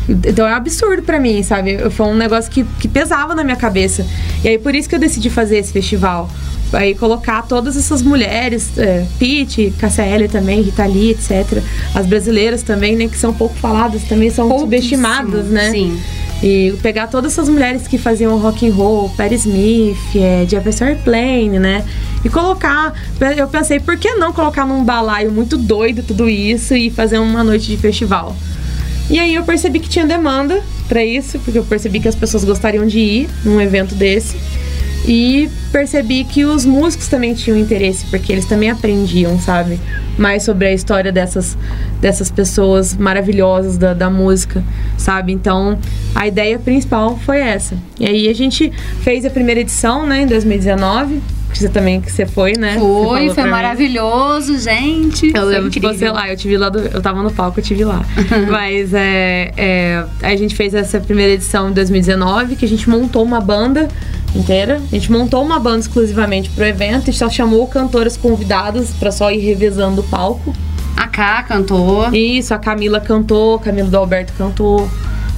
Então 0.09 0.47
é 0.47 0.53
um 0.53 0.57
absurdo 0.57 1.03
pra 1.03 1.21
mim, 1.21 1.43
sabe? 1.43 1.91
Foi 1.91 2.07
um 2.07 2.15
negócio 2.15 2.51
que, 2.51 2.65
que 2.81 2.89
pesava 2.89 3.35
na 3.35 3.45
minha 3.45 3.57
cabeça. 3.57 4.07
E 4.43 4.49
aí 4.49 4.59
por 4.59 4.75
isso 4.75 4.89
que 4.89 4.95
eu 4.95 4.99
decidi 4.99 5.29
fazer 5.29 5.59
esse 5.59 5.73
festival. 5.73 6.31
Aí 6.73 6.95
colocar 6.95 7.43
todas 7.43 7.77
essas 7.77 8.03
mulheres, 8.03 8.77
é, 8.79 9.05
Pete, 9.19 9.73
KCL 9.79 10.29
também, 10.31 10.63
Rita 10.63 10.87
Lee, 10.87 11.11
etc. 11.11 11.63
As 11.95 12.07
brasileiras 12.07 12.63
também, 12.63 12.97
né? 12.97 13.09
Que 13.09 13.17
são 13.19 13.35
pouco 13.35 13.55
faladas, 13.57 14.03
também 14.05 14.31
são 14.31 14.59
subestimadas, 14.59 15.47
né? 15.47 15.71
sim. 15.71 16.01
E 16.43 16.73
pegar 16.83 17.09
todas 17.09 17.33
essas 17.33 17.49
mulheres 17.49 17.89
que 17.89 17.99
faziam 17.99 18.39
rock 18.39 18.69
and 18.69 18.73
roll, 18.73 19.11
Patti 19.11 19.35
Smith, 19.35 19.99
é, 20.15 20.47
Jefferson 20.49 20.85
Airplane, 20.85 21.59
né? 21.59 21.85
E 22.29 22.31
colocar, 22.31 22.93
eu 23.39 23.49
pensei, 23.49 23.81
por 23.81 23.97
que 23.97 24.15
não 24.17 24.35
colocar 24.35 24.67
num 24.67 24.85
balaio 24.85 25.33
muito 25.33 25.57
doido 25.57 26.03
tudo 26.03 26.29
isso 26.29 26.77
e 26.77 26.91
fazer 26.91 27.19
uma 27.19 27.43
noite 27.43 27.69
de 27.69 27.79
festival? 27.79 28.37
E 29.09 29.19
aí 29.19 29.35
eu 29.35 29.45
percebi 29.45 29.81
que 29.81 29.89
tinha 29.89 30.05
demanda 30.07 30.63
pra 30.87 31.03
isso, 31.03 31.39
porque 31.39 31.59
eu 31.59 31.65
percebi 31.65 32.01
que 32.01 32.07
as 32.07 32.15
pessoas 32.15 32.45
gostariam 32.45 32.87
de 32.87 32.99
ir 32.99 33.31
num 33.47 33.59
evento 33.59 33.95
desse. 33.95 34.37
E 35.07 35.49
percebi 35.73 36.23
que 36.23 36.45
os 36.45 36.67
músicos 36.67 37.09
também 37.09 37.33
tinham 37.33 37.57
interesse, 37.57 38.05
porque 38.11 38.31
eles 38.31 38.45
também 38.45 38.69
aprendiam, 38.69 39.41
sabe? 39.41 39.81
Mais 40.19 40.43
sobre 40.43 40.67
a 40.67 40.73
história 40.75 41.11
dessas, 41.11 41.57
dessas 41.99 42.31
pessoas 42.31 42.95
maravilhosas 42.95 43.79
da, 43.79 43.95
da 43.95 44.11
música, 44.11 44.63
sabe? 44.99 45.33
Então, 45.33 45.79
a 46.15 46.29
ideia 46.29 46.59
principal 46.59 47.19
foi 47.25 47.41
essa. 47.41 47.75
E 47.99 48.05
aí 48.05 48.29
a 48.29 48.35
gente 48.35 48.71
fez 49.01 49.25
a 49.25 49.31
primeira 49.31 49.63
edição, 49.63 50.07
né, 50.07 50.25
em 50.25 50.27
2019. 50.27 51.23
Você 51.53 51.69
também 51.69 52.01
que 52.01 52.13
você 52.13 52.27
foi, 52.27 52.53
né? 52.53 52.77
Foi, 52.79 53.27
foi 53.27 53.35
pra 53.35 53.45
mim. 53.45 53.51
maravilhoso, 53.51 54.59
gente. 54.59 55.33
Eu 55.35 55.45
lembro 55.45 55.71
de 55.71 55.81
você 55.81 56.11
lá, 56.11 56.29
eu 56.29 56.37
tive 56.37 56.57
lá, 56.57 56.69
do, 56.69 56.79
eu 56.79 57.01
tava 57.01 57.23
no 57.23 57.33
palco, 57.33 57.59
eu 57.59 57.65
tive 57.65 57.85
lá. 57.85 58.05
Mas 58.49 58.95
é, 58.95 59.53
é, 59.57 60.05
a 60.23 60.37
gente 60.37 60.55
fez 60.55 60.75
essa 60.75 61.01
primeira 61.01 61.33
edição 61.33 61.71
em 61.71 61.73
2019, 61.73 62.57
que 62.57 62.65
a 62.65 62.69
gente 62.69 62.89
montou 62.89 63.23
uma 63.25 63.41
banda 63.41 63.89
inteira. 64.35 64.77
A 64.77 64.95
gente 64.95 65.11
montou 65.11 65.45
uma 65.45 65.59
banda 65.59 65.81
exclusivamente 65.81 66.51
pro 66.51 66.65
evento 66.65 67.11
e 67.11 67.13
só 67.13 67.29
chamou 67.29 67.67
cantoras 67.67 68.17
convidadas 68.17 68.91
pra 68.91 69.11
só 69.11 69.31
ir 69.31 69.39
revezando 69.39 70.03
o 70.03 70.05
palco. 70.05 70.55
A 70.97 71.07
K 71.07 71.43
cantou. 71.45 72.13
Isso, 72.13 72.53
a 72.53 72.59
Camila 72.59 73.01
cantou, 73.01 73.59
Camila 73.59 73.89
do 73.89 73.97
Alberto 73.97 74.33
cantou. 74.37 74.89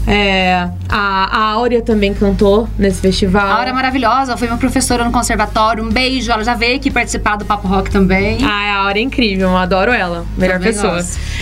É, 0.06 0.68
a, 0.90 1.36
a 1.36 1.42
Áurea 1.52 1.80
também 1.80 2.12
cantou 2.12 2.68
nesse 2.76 3.00
festival. 3.00 3.46
A 3.46 3.58
Aura 3.58 3.70
é 3.70 3.72
maravilhosa, 3.72 4.36
foi 4.36 4.48
minha 4.48 4.58
professora 4.58 5.04
no 5.04 5.12
conservatório. 5.12 5.84
Um 5.84 5.88
beijo, 5.88 6.30
ela 6.30 6.42
já 6.42 6.54
veio 6.54 6.76
aqui 6.76 6.90
participar 6.90 7.36
do 7.36 7.44
Papo 7.44 7.68
Rock 7.68 7.90
também. 7.90 8.38
Ah, 8.42 8.74
a 8.74 8.76
Áurea 8.86 9.00
é 9.00 9.04
incrível, 9.04 9.48
eu 9.50 9.56
adoro 9.56 9.92
ela. 9.92 10.24
Melhor 10.36 10.58
Também 10.58 10.72
pessoa. 10.72 11.00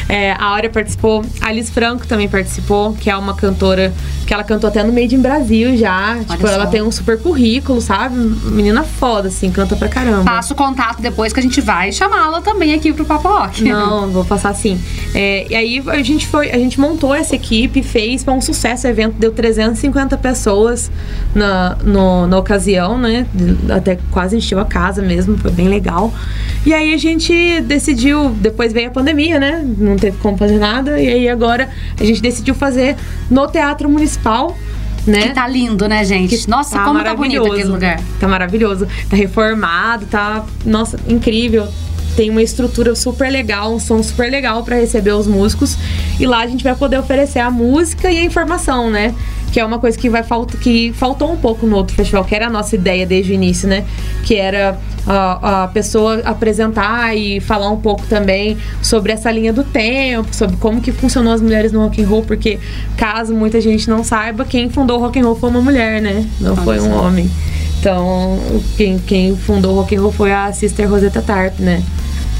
É, 0.08 0.32
a 0.32 0.44
Áurea 0.44 0.70
participou, 0.70 1.24
a 1.40 1.48
Alice 1.48 1.70
Franco 1.70 2.06
também 2.06 2.28
participou, 2.28 2.92
que 2.92 3.10
é 3.10 3.16
uma 3.16 3.34
cantora 3.34 3.92
que 4.26 4.34
ela 4.34 4.44
cantou 4.44 4.68
até 4.68 4.82
no 4.82 4.92
Made 4.92 5.14
in 5.14 5.20
Brasil 5.20 5.74
já. 5.76 6.18
tipo, 6.18 6.46
só. 6.46 6.52
ela 6.52 6.66
tem 6.66 6.82
um 6.82 6.92
super 6.92 7.18
currículo, 7.18 7.80
sabe? 7.80 8.14
Menina 8.16 8.82
foda, 8.82 9.28
assim, 9.28 9.50
canta 9.50 9.74
pra 9.74 9.88
caramba. 9.88 10.24
Passa 10.24 10.52
o 10.52 10.56
contato 10.56 11.00
depois 11.00 11.32
que 11.32 11.40
a 11.40 11.42
gente 11.42 11.60
vai 11.62 11.90
chamá-la 11.92 12.42
também 12.42 12.74
aqui 12.74 12.92
pro 12.92 13.06
Papo 13.06 13.28
Rock. 13.28 13.64
Não, 13.64 14.08
vou 14.12 14.24
passar 14.24 14.54
sim. 14.54 14.78
É, 15.14 15.46
e 15.48 15.54
aí 15.54 15.82
a 15.86 16.02
gente 16.02 16.26
foi, 16.26 16.50
a 16.50 16.58
gente 16.58 16.78
montou 16.78 17.14
essa 17.14 17.34
equipe, 17.34 17.82
fez, 17.82 18.22
foi 18.22 18.34
um 18.34 18.40
sucesso 18.40 18.86
o 18.86 18.90
evento, 18.90 19.14
deu 19.18 19.32
350 19.42 20.16
pessoas 20.18 20.90
na, 21.32 21.76
no- 21.84 22.26
na 22.26 22.36
ocasião, 22.38 22.98
né? 22.98 23.24
Até 23.70 23.96
quase 24.10 24.36
encheu 24.36 24.58
a 24.58 24.64
casa 24.64 25.00
mesmo, 25.00 25.38
foi 25.38 25.52
bem 25.52 25.68
legal. 25.68 26.12
E 26.66 26.74
aí 26.74 26.92
a 26.92 26.96
gente 26.96 27.60
decidiu, 27.60 28.30
depois 28.30 28.72
veio 28.72 28.88
a 28.88 28.90
pandemia, 28.90 29.38
né? 29.38 29.64
Não 29.78 29.94
teve 29.96 30.16
como 30.18 30.36
fazer 30.36 30.58
nada. 30.58 31.00
E 31.00 31.06
aí 31.06 31.28
agora 31.28 31.68
a 32.00 32.04
gente 32.04 32.20
decidiu 32.20 32.52
fazer 32.52 32.96
no 33.30 33.46
Teatro 33.46 33.88
Municipal. 33.88 34.58
Né? 35.06 35.22
Que 35.28 35.30
tá 35.30 35.46
lindo, 35.46 35.88
né, 35.88 36.04
gente? 36.04 36.50
Nossa, 36.50 36.76
como 36.84 36.98
tá 36.98 37.14
bonito 37.14 37.40
aquele 37.52 37.68
lugar. 37.72 38.00
Tá 38.20 38.26
maravilhoso. 38.28 38.86
Tá 39.08 39.16
reformado, 39.16 40.04
tá, 40.06 40.44
nossa, 40.66 40.98
incrível. 41.08 41.66
Tem 42.18 42.30
uma 42.30 42.42
estrutura 42.42 42.96
super 42.96 43.30
legal, 43.30 43.72
um 43.72 43.78
som 43.78 44.02
super 44.02 44.28
legal 44.28 44.64
pra 44.64 44.74
receber 44.74 45.12
os 45.12 45.28
músicos. 45.28 45.78
E 46.18 46.26
lá 46.26 46.40
a 46.40 46.48
gente 46.48 46.64
vai 46.64 46.74
poder 46.74 46.98
oferecer 46.98 47.38
a 47.38 47.48
música 47.48 48.10
e 48.10 48.18
a 48.18 48.24
informação, 48.24 48.90
né? 48.90 49.14
Que 49.52 49.60
é 49.60 49.64
uma 49.64 49.78
coisa 49.78 49.96
que 49.96 50.10
vai 50.10 50.24
falta, 50.24 50.56
que 50.56 50.92
faltou 50.94 51.32
um 51.32 51.36
pouco 51.36 51.64
no 51.64 51.76
outro 51.76 51.94
festival, 51.94 52.24
que 52.24 52.34
era 52.34 52.48
a 52.48 52.50
nossa 52.50 52.74
ideia 52.74 53.06
desde 53.06 53.30
o 53.30 53.34
início, 53.34 53.68
né? 53.68 53.84
Que 54.24 54.34
era 54.34 54.76
a, 55.06 55.62
a 55.62 55.68
pessoa 55.68 56.20
apresentar 56.24 57.16
e 57.16 57.38
falar 57.38 57.70
um 57.70 57.80
pouco 57.80 58.04
também 58.08 58.58
sobre 58.82 59.12
essa 59.12 59.30
linha 59.30 59.52
do 59.52 59.62
tempo, 59.62 60.34
sobre 60.34 60.56
como 60.56 60.80
que 60.80 60.90
funcionou 60.90 61.32
as 61.32 61.40
mulheres 61.40 61.70
no 61.70 61.84
rock 61.84 62.02
and 62.02 62.08
roll, 62.08 62.24
porque 62.24 62.58
caso 62.96 63.32
muita 63.32 63.60
gente 63.60 63.88
não 63.88 64.02
saiba, 64.02 64.44
quem 64.44 64.68
fundou 64.68 64.98
o 64.98 65.02
rock 65.02 65.20
and 65.20 65.22
roll 65.22 65.36
foi 65.36 65.50
uma 65.50 65.62
mulher, 65.62 66.02
né? 66.02 66.26
Não 66.40 66.56
foi 66.56 66.80
um 66.80 66.92
homem. 66.98 67.30
Então, 67.78 68.40
quem, 68.76 68.98
quem 68.98 69.36
fundou 69.36 69.76
o 69.76 69.80
rock 69.82 69.94
and 69.94 70.00
roll 70.00 70.10
foi 70.10 70.32
a 70.32 70.52
Sister 70.52 70.90
Rosetta 70.90 71.22
Tarp, 71.22 71.60
né? 71.60 71.80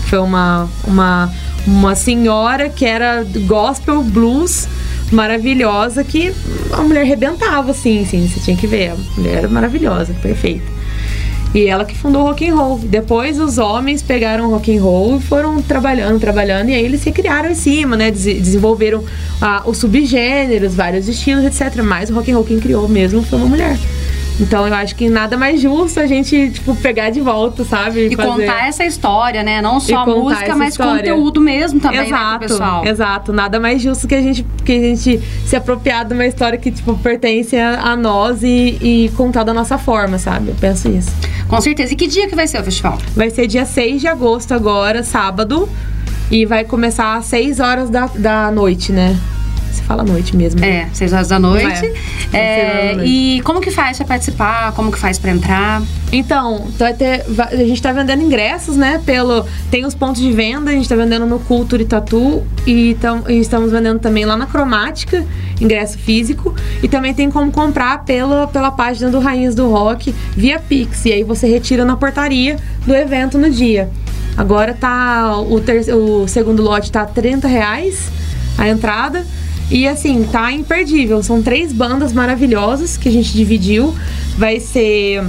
Foi 0.08 0.18
uma, 0.18 0.68
uma, 0.84 1.30
uma 1.66 1.94
senhora 1.94 2.68
que 2.68 2.84
era 2.84 3.24
gospel 3.46 4.02
blues 4.02 4.66
maravilhosa 5.12 6.04
que 6.04 6.32
a 6.72 6.82
mulher 6.82 7.04
rebentava, 7.04 7.70
assim, 7.70 8.02
assim, 8.02 8.26
você 8.26 8.40
tinha 8.40 8.56
que 8.56 8.66
ver. 8.66 8.92
A 8.92 8.96
mulher 9.16 9.38
era 9.38 9.48
maravilhosa, 9.48 10.14
perfeita. 10.22 10.78
E 11.54 11.66
ela 11.66 11.84
que 11.84 11.96
fundou 11.96 12.22
o 12.22 12.26
rock 12.26 12.46
and 12.46 12.54
roll. 12.54 12.78
Depois 12.78 13.40
os 13.40 13.56
homens 13.56 14.02
pegaram 14.02 14.48
o 14.48 14.50
rock 14.50 14.76
and 14.76 14.82
roll 14.82 15.16
e 15.16 15.20
foram 15.20 15.62
trabalhando, 15.62 16.20
trabalhando, 16.20 16.68
e 16.68 16.74
aí 16.74 16.84
eles 16.84 17.00
se 17.00 17.10
criaram 17.10 17.50
em 17.50 17.54
cima, 17.54 17.96
né? 17.96 18.10
Des- 18.10 18.42
desenvolveram 18.42 19.02
ah, 19.40 19.62
os 19.64 19.78
subgêneros, 19.78 20.74
vários 20.74 21.08
estilos, 21.08 21.44
etc. 21.44 21.82
Mas 21.82 22.10
o 22.10 22.14
rock 22.14 22.30
and 22.30 22.34
roll 22.34 22.44
quem 22.44 22.60
criou 22.60 22.86
mesmo 22.86 23.22
foi 23.22 23.38
uma 23.38 23.48
mulher. 23.48 23.78
Então 24.40 24.66
eu 24.66 24.74
acho 24.74 24.94
que 24.94 25.08
nada 25.08 25.36
mais 25.36 25.60
justo 25.60 25.98
a 25.98 26.06
gente, 26.06 26.50
tipo, 26.50 26.74
pegar 26.76 27.10
de 27.10 27.20
volta, 27.20 27.64
sabe? 27.64 28.06
E 28.06 28.16
contar 28.16 28.68
essa 28.68 28.84
história, 28.84 29.42
né? 29.42 29.60
Não 29.60 29.80
só 29.80 29.98
a 29.98 30.06
música, 30.06 30.54
mas 30.54 30.74
história. 30.74 31.12
conteúdo 31.12 31.40
mesmo 31.40 31.80
também, 31.80 32.00
né, 32.00 32.06
exato, 32.06 32.38
pro 32.38 32.48
pessoal. 32.48 32.86
Exato, 32.86 33.32
nada 33.32 33.58
mais 33.58 33.82
justo 33.82 34.06
que 34.06 34.14
a 34.14 34.22
gente, 34.22 34.46
que 34.64 34.72
a 34.72 34.80
gente 34.80 35.20
se 35.44 35.56
apropriar 35.56 36.04
de 36.04 36.14
uma 36.14 36.26
história 36.26 36.56
que, 36.56 36.70
tipo, 36.70 36.96
pertence 36.98 37.56
a, 37.56 37.80
a 37.80 37.96
nós 37.96 38.42
e, 38.42 38.78
e 38.80 39.12
contar 39.16 39.42
da 39.42 39.52
nossa 39.52 39.76
forma, 39.76 40.18
sabe? 40.18 40.50
Eu 40.50 40.56
penso 40.60 40.88
isso. 40.88 41.10
Com 41.48 41.60
certeza. 41.60 41.92
E 41.92 41.96
que 41.96 42.06
dia 42.06 42.28
que 42.28 42.36
vai 42.36 42.46
ser 42.46 42.60
o 42.60 42.64
festival? 42.64 42.98
Vai 43.16 43.30
ser 43.30 43.46
dia 43.46 43.64
6 43.64 44.00
de 44.00 44.06
agosto 44.06 44.52
agora, 44.52 45.02
sábado. 45.02 45.68
E 46.30 46.44
vai 46.44 46.62
começar 46.62 47.16
às 47.16 47.24
6 47.24 47.58
horas 47.58 47.90
da, 47.90 48.06
da 48.06 48.50
noite, 48.50 48.92
né? 48.92 49.18
Você 49.70 49.82
fala 49.82 50.02
noite 50.02 50.36
mesmo. 50.36 50.60
né? 50.60 50.68
É, 50.68 50.88
seis 50.92 51.12
horas 51.12 51.28
da 51.28 51.38
noite. 51.38 51.66
É, 52.32 52.38
É, 52.38 52.88
da 52.90 52.96
noite. 52.96 53.10
e 53.10 53.40
como 53.42 53.60
que 53.60 53.70
faz 53.70 53.96
pra 53.98 54.06
participar? 54.06 54.72
Como 54.72 54.90
que 54.92 54.98
faz 54.98 55.18
pra 55.18 55.30
entrar? 55.30 55.82
Então, 56.12 56.66
vai 56.78 56.94
ter, 56.94 57.24
a 57.50 57.56
gente 57.56 57.80
tá 57.82 57.92
vendendo 57.92 58.22
ingressos, 58.22 58.76
né? 58.76 59.00
Pelo, 59.04 59.44
tem 59.70 59.84
os 59.84 59.94
pontos 59.94 60.20
de 60.22 60.32
venda, 60.32 60.70
a 60.70 60.74
gente 60.74 60.88
tá 60.88 60.96
vendendo 60.96 61.26
no 61.26 61.38
Culture 61.38 61.84
Tatu 61.84 62.42
e, 62.66 62.96
tam- 63.00 63.24
e 63.28 63.34
estamos 63.40 63.70
vendendo 63.70 63.98
também 63.98 64.24
lá 64.24 64.36
na 64.36 64.46
Cromática, 64.46 65.24
ingresso 65.60 65.98
físico. 65.98 66.54
E 66.82 66.88
também 66.88 67.12
tem 67.12 67.30
como 67.30 67.50
comprar 67.52 68.04
pela, 68.04 68.46
pela 68.46 68.70
página 68.70 69.10
do 69.10 69.18
Rainhas 69.18 69.54
do 69.54 69.68
Rock 69.70 70.14
via 70.36 70.58
Pix. 70.58 71.04
E 71.04 71.12
aí 71.12 71.22
você 71.22 71.46
retira 71.46 71.84
na 71.84 71.96
portaria 71.96 72.56
do 72.86 72.94
evento 72.94 73.36
no 73.36 73.50
dia. 73.50 73.90
Agora 74.36 74.72
tá. 74.72 75.36
O, 75.38 75.60
ter, 75.60 75.92
o 75.94 76.26
segundo 76.28 76.62
lote 76.62 76.90
tá 76.92 77.04
30 77.04 77.46
reais 77.48 78.08
a 78.56 78.68
entrada. 78.68 79.26
E 79.70 79.86
assim, 79.86 80.24
tá 80.24 80.50
imperdível. 80.52 81.22
São 81.22 81.42
três 81.42 81.72
bandas 81.72 82.12
maravilhosas 82.12 82.96
que 82.96 83.08
a 83.08 83.12
gente 83.12 83.32
dividiu. 83.32 83.94
Vai 84.36 84.60
ser 84.60 85.22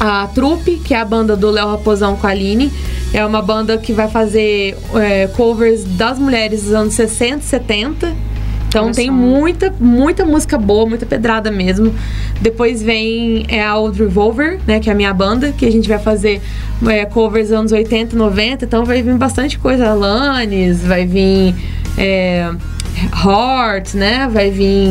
a 0.00 0.26
Trupe, 0.28 0.76
que 0.84 0.94
é 0.94 1.00
a 1.00 1.04
banda 1.04 1.36
do 1.36 1.50
Léo 1.50 1.68
Raposão 1.68 2.16
com 2.16 2.26
a 2.26 2.30
Aline. 2.30 2.72
É 3.12 3.24
uma 3.24 3.40
banda 3.40 3.78
que 3.78 3.92
vai 3.92 4.08
fazer 4.08 4.76
é, 4.94 5.28
covers 5.28 5.84
das 5.84 6.18
mulheres 6.18 6.64
dos 6.64 6.74
anos 6.74 6.94
60 6.94 7.38
e 7.38 7.42
70. 7.42 8.16
Então 8.68 8.90
tem 8.90 9.10
muita, 9.10 9.72
muita 9.78 10.24
música 10.24 10.58
boa, 10.58 10.84
muita 10.86 11.06
pedrada 11.06 11.50
mesmo. 11.50 11.94
Depois 12.42 12.82
vem 12.82 13.46
é, 13.48 13.64
a 13.64 13.76
Old 13.76 13.98
Revolver, 13.98 14.58
né? 14.66 14.80
Que 14.80 14.90
é 14.90 14.92
a 14.92 14.96
minha 14.96 15.14
banda, 15.14 15.52
que 15.52 15.64
a 15.64 15.70
gente 15.70 15.88
vai 15.88 15.98
fazer 15.98 16.42
é, 16.86 17.06
covers 17.06 17.48
dos 17.48 17.58
anos 17.58 17.72
80 17.72 18.14
e 18.14 18.18
90. 18.18 18.64
Então 18.64 18.84
vai 18.84 19.02
vir 19.02 19.14
bastante 19.14 19.58
coisa. 19.58 19.88
Alanis, 19.88 20.82
vai 20.82 21.06
vir. 21.06 21.54
É, 21.96 22.50
Heart, 23.24 23.94
né? 23.94 24.28
Vai 24.32 24.50
vir 24.50 24.88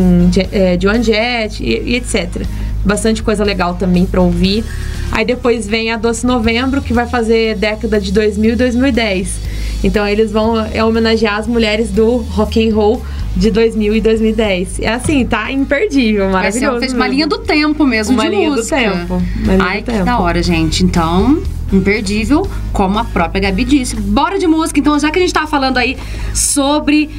é, 0.51 0.77
Joan 0.79 1.01
Jett 1.01 1.63
e, 1.63 1.91
e 1.91 1.95
etc. 1.95 2.43
Bastante 2.83 3.23
coisa 3.23 3.43
legal 3.43 3.75
também 3.75 4.05
pra 4.05 4.21
ouvir. 4.21 4.63
Aí 5.11 5.25
depois 5.25 5.67
vem 5.67 5.91
a 5.91 5.97
Doce 5.97 6.25
Novembro, 6.25 6.81
que 6.81 6.93
vai 6.93 7.07
fazer 7.07 7.55
década 7.55 7.99
de 7.99 8.11
2000 8.11 8.53
e 8.53 8.55
2010. 8.55 9.39
Então 9.83 10.07
eles 10.07 10.31
vão 10.31 10.59
é, 10.73 10.83
homenagear 10.83 11.37
as 11.39 11.47
mulheres 11.47 11.89
do 11.89 12.17
rock 12.17 12.67
and 12.69 12.75
roll 12.75 13.01
de 13.35 13.49
2000 13.51 13.95
e 13.95 14.01
2010. 14.01 14.79
É 14.81 14.89
assim, 14.93 15.25
tá 15.25 15.51
imperdível, 15.51 16.29
Vai 16.31 16.51
ser 16.51 16.59
maravilhoso. 16.61 16.79
fez 16.79 16.93
uma 16.93 16.99
mesmo. 17.05 17.13
linha 17.13 17.27
do 17.27 17.37
tempo 17.39 17.85
mesmo 17.85 18.13
Uma 18.13 18.23
de 18.23 18.29
linha 18.29 18.49
do 18.49 18.55
música. 18.57 18.75
tempo, 18.77 19.21
uma 19.43 19.53
linha 19.53 19.65
Ai, 19.67 19.77
do 19.81 19.85
que 19.85 19.91
tempo. 19.91 20.05
da 20.05 20.19
hora, 20.19 20.41
gente. 20.43 20.83
Então, 20.85 21.41
imperdível, 21.73 22.47
como 22.71 22.97
a 22.99 23.03
própria 23.03 23.41
Gabi 23.41 23.63
disse. 23.65 23.95
Bora 23.95 24.37
de 24.39 24.47
música. 24.47 24.79
Então, 24.79 24.97
já 24.99 25.11
que 25.11 25.17
a 25.19 25.21
gente 25.21 25.33
tá 25.33 25.45
falando 25.47 25.77
aí 25.77 25.97
sobre 26.33 27.09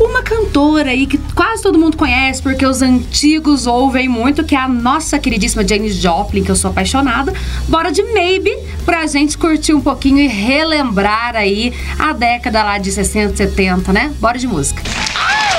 uma 0.00 0.22
cantora 0.22 0.90
aí 0.90 1.06
que 1.06 1.18
quase 1.34 1.62
todo 1.62 1.78
mundo 1.78 1.96
conhece, 1.96 2.42
porque 2.42 2.64
os 2.64 2.80
antigos 2.82 3.66
ouvem 3.66 4.08
muito, 4.08 4.44
que 4.44 4.54
é 4.54 4.58
a 4.58 4.68
nossa 4.68 5.18
queridíssima 5.18 5.66
Janis 5.66 5.94
Joplin, 5.96 6.42
que 6.42 6.50
eu 6.50 6.56
sou 6.56 6.70
apaixonada. 6.70 7.32
Bora 7.68 7.92
de 7.92 8.02
Maybe, 8.02 8.50
pra 8.84 9.06
gente 9.06 9.36
curtir 9.36 9.74
um 9.74 9.80
pouquinho 9.80 10.18
e 10.18 10.26
relembrar 10.26 11.36
aí 11.36 11.72
a 11.98 12.12
década 12.12 12.62
lá 12.62 12.78
de 12.78 12.90
60, 12.90 13.36
70, 13.36 13.92
né? 13.92 14.12
Bora 14.18 14.38
de 14.38 14.46
música. 14.46 14.82
Oh, 15.14 15.49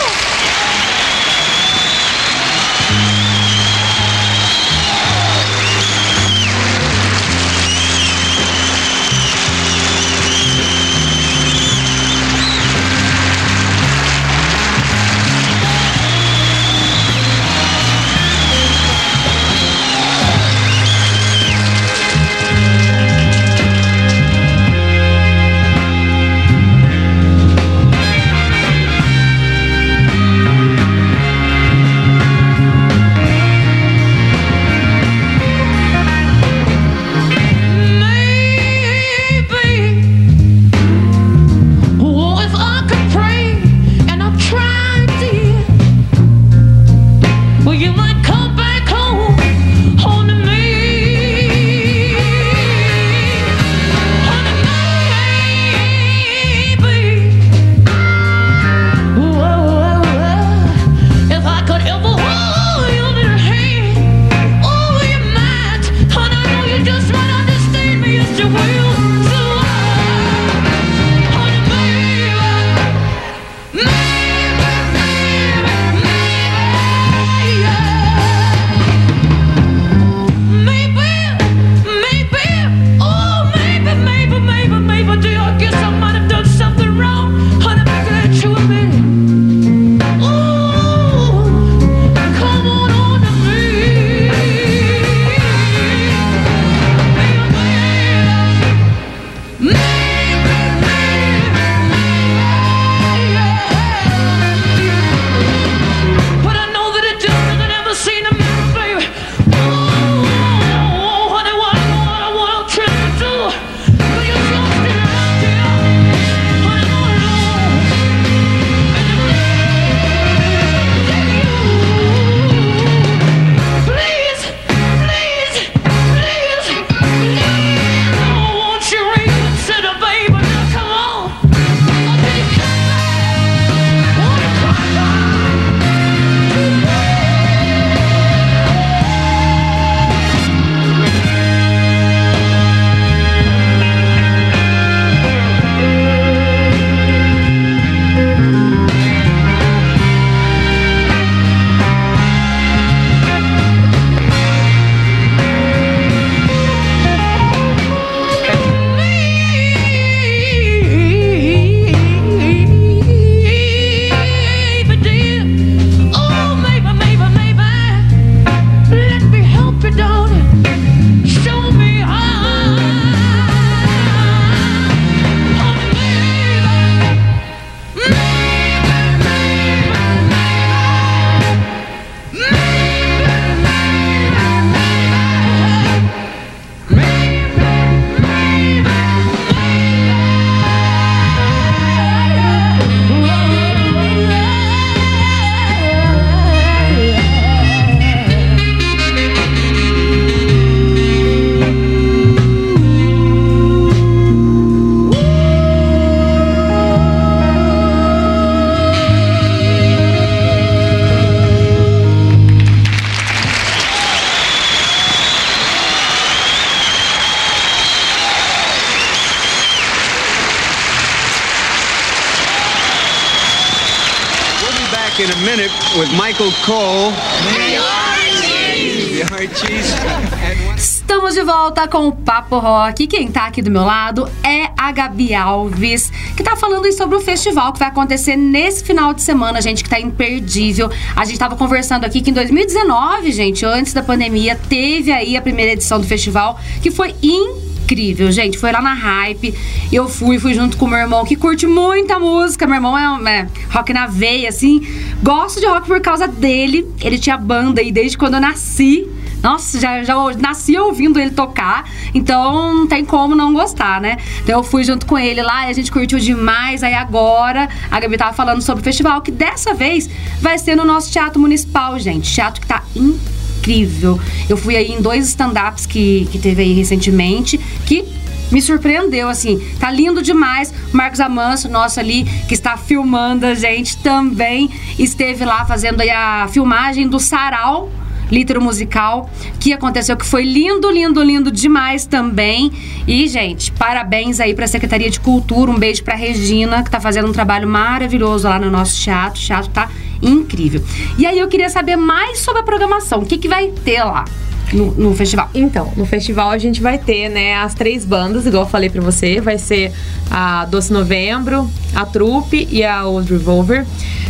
com 231.92 232.08
o 232.08 232.12
Papo 232.14 232.58
Rock. 232.58 233.06
Quem 233.06 233.30
tá 233.30 233.48
aqui 233.48 233.62
do 233.62 233.70
meu 233.70 233.84
lado 233.84 234.26
é 234.46 234.70
a 234.78 234.94
Gabi 234.94 235.36
Alves, 235.36 236.10
que 236.38 236.42
tá 236.42 236.56
falando 236.56 236.90
sobre 236.94 237.18
o 237.18 237.20
festival 237.20 237.74
que 237.74 237.80
vai 237.80 237.90
acontecer 237.90 238.38
nesse 238.38 238.82
final 238.82 239.14
de 239.14 239.22
semana, 239.22 239.62
gente, 239.62 239.84
que 239.84 239.90
tá 239.90 240.00
imperdível. 240.00 240.90
A 241.14 241.26
gente 241.26 241.38
tava 241.38 241.58
conversando 241.58 242.06
aqui 242.06 242.22
que 242.22 242.30
em 242.30 242.34
2019, 242.34 243.34
gente, 243.34 243.66
antes 243.66 243.92
da 243.92 244.02
pandemia, 244.02 244.58
teve 244.70 245.12
aí 245.12 245.36
a 245.36 245.42
primeira 245.42 245.74
edição 245.74 246.00
do 246.00 246.08
festival, 246.08 246.58
que 246.82 246.90
foi 246.90 247.14
incrível, 247.22 248.32
gente. 248.32 248.58
Foi 248.58 248.72
lá 248.72 248.82
na 248.82 248.94
Hype. 248.94 249.54
Eu 249.92 250.08
fui, 250.08 250.40
fui 250.40 250.54
junto 250.54 250.78
com 250.78 250.88
meu 250.88 250.98
irmão, 250.98 251.26
que 251.26 251.36
curte 251.36 251.68
muita 251.68 252.18
música. 252.18 252.66
Meu 252.66 252.76
irmão 252.76 252.98
é, 252.98 253.32
é 253.32 253.48
rock 253.70 253.92
na 253.92 254.08
veia, 254.08 254.48
assim. 254.48 254.82
Gosto 255.22 255.60
de 255.60 255.66
rock 255.66 255.88
por 255.88 256.00
causa 256.00 256.26
dele. 256.26 256.88
Ele 257.02 257.20
tinha 257.20 257.38
banda 257.38 257.82
aí 257.82 257.92
desde 257.92 258.18
quando 258.18 258.36
eu 258.36 258.42
nasci. 258.42 259.10
Nossa, 259.42 259.80
já, 259.80 260.04
já 260.04 260.16
nasci 260.38 260.78
ouvindo 260.78 261.20
ele 261.20 261.32
tocar, 261.32 261.90
então 262.14 262.76
não 262.76 262.88
tem 262.88 263.04
como 263.04 263.36
não 263.36 263.54
gostar, 263.54 264.00
né? 264.00 264.18
Então 264.44 264.60
eu 264.60 264.64
fui 264.64 264.84
junto 264.84 265.06
com 265.06 265.18
ele 265.18 265.42
lá 265.42 265.68
e 265.68 265.72
a 265.72 265.74
gente 265.74 265.92
curtiu 265.92 266.20
demais. 266.20 266.84
Aí 266.84 266.94
agora 266.94 267.68
a 267.90 268.00
Gabi 268.00 268.18
tava 268.18 268.34
falando 268.34 268.62
sobre 268.62 268.82
o 268.82 268.84
festival, 268.84 269.22
que 269.22 269.32
dessa 269.32 269.74
vez 269.74 270.10
vai 270.40 270.58
ser 270.58 270.76
no 270.76 270.86
nosso 270.86 271.12
Teatro 271.12 271.40
Municipal, 271.40 271.98
gente. 271.98 272.32
Teatro 272.32 272.62
que 272.62 272.68
tá 272.68 272.84
incrível. 272.96 274.20
Eu 274.48 274.58
fui 274.58 274.76
aí 274.76 274.92
em 274.92 275.02
dois 275.02 275.28
stand-ups 275.30 275.86
que, 275.86 276.28
que 276.32 276.38
teve 276.38 276.62
aí 276.62 276.74
recentemente, 276.74 277.58
que 277.86 278.06
me 278.52 278.62
surpreendeu, 278.62 279.30
assim, 279.30 279.60
tá 279.80 279.90
lindo 279.90 280.22
demais. 280.22 280.74
Marcos 280.92 281.20
Amanso, 281.20 281.70
nosso 281.70 282.00
ali, 282.00 282.26
que 282.48 282.54
está 282.54 282.76
filmando 282.76 283.46
a 283.46 283.56
gente, 283.56 283.98
também 283.98 284.70
esteve 285.00 285.46
lá 285.46 285.66
fazendo 285.66 286.02
a 286.02 286.48
filmagem 286.50 287.08
do 287.08 287.18
Sarau, 287.20 287.90
Litero 288.32 288.62
Musical, 288.62 289.30
que 289.60 289.74
aconteceu, 289.74 290.16
que 290.16 290.26
foi 290.26 290.44
lindo, 290.44 290.90
lindo, 290.90 291.22
lindo 291.22 291.52
demais 291.52 292.06
também. 292.06 292.72
E, 293.06 293.28
gente, 293.28 293.72
parabéns 293.74 294.40
aí 294.40 294.54
pra 294.54 294.66
Secretaria 294.68 295.10
de 295.10 295.20
Cultura, 295.20 295.70
um 295.70 295.78
beijo 295.78 296.04
pra 296.04 296.16
Regina, 296.16 296.82
que 296.84 296.90
tá 296.90 297.00
fazendo 297.00 297.28
um 297.28 297.34
trabalho 297.34 297.68
maravilhoso 297.68 298.48
lá 298.48 298.58
no 298.58 298.72
nosso 298.72 299.00
teatro. 299.00 299.42
O 299.42 299.46
teatro 299.46 299.70
tá 299.72 299.90
incrível. 300.22 300.84
E 301.18 301.26
aí 301.26 301.38
eu 301.38 301.48
queria 301.48 301.70
saber 301.70 301.96
mais 301.96 302.40
sobre 302.40 302.62
a 302.62 302.64
programação. 302.64 303.20
O 303.20 303.26
que, 303.26 303.38
que 303.38 303.48
vai 303.48 303.68
ter 303.84 304.04
lá 304.04 304.26
no, 304.72 304.92
no 304.92 305.16
festival? 305.16 305.50
Então, 305.54 305.92
no 305.98 306.06
festival 306.06 306.52
a 306.52 306.58
gente 306.58 306.82
vai 306.82 306.98
ter, 306.98 307.28
né, 307.30 307.56
as 307.56 307.74
três 307.74 308.06
bandas, 308.06 308.46
igual 308.46 308.64
eu 308.64 308.70
falei 308.70 308.90
pra 308.90 309.02
você. 309.02 309.42
Vai 309.42 309.58
ser 309.58 309.92
a 310.30 310.66
Doce 310.66 310.94
Novembro, 310.94 311.70
a 311.94 312.06
Trupe 312.06 312.68
e 312.72 312.84
a 312.84 313.06
Old 313.06 313.32
Revolver. 313.32 313.86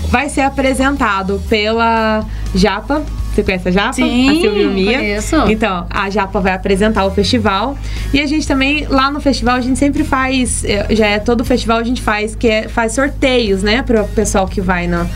Vai 0.10 0.30
ser 0.30 0.42
apresentado 0.42 1.42
pela 1.48 2.26
Japa. 2.56 3.04
Você 3.34 3.44
conhece 3.44 3.70
a 3.70 3.72
Japa? 3.72 3.94
Sim, 3.94 4.30
a 4.30 4.42
Silvia 4.42 4.68
Mia. 4.70 4.98
conheço. 4.98 5.36
Então, 5.48 5.86
a 5.90 6.10
Japa 6.10 6.40
vai 6.42 6.54
apresentar 6.54 7.06
o 7.06 7.12
festival. 7.12 7.78
E 8.14 8.20
a 8.20 8.28
gente 8.28 8.46
também, 8.46 8.86
lá 8.90 9.10
no 9.10 9.22
festival, 9.22 9.56
a 9.56 9.62
gente 9.62 9.80
sempre 9.80 10.04
faz. 10.04 10.66
eh, 10.66 10.88
Já 10.94 11.08
é 11.08 11.18
todo 11.20 11.46
festival 11.46 11.78
a 11.78 11.84
gente 11.84 12.02
faz, 12.02 12.36
que 12.36 12.48
é, 12.48 12.68
faz 12.68 12.94
sorteios, 12.94 13.64
né, 13.64 13.84
pro 13.84 14.04
pessoal 14.10 14.46
que 14.48 14.60
vai 14.60 14.86
na, 14.86 15.08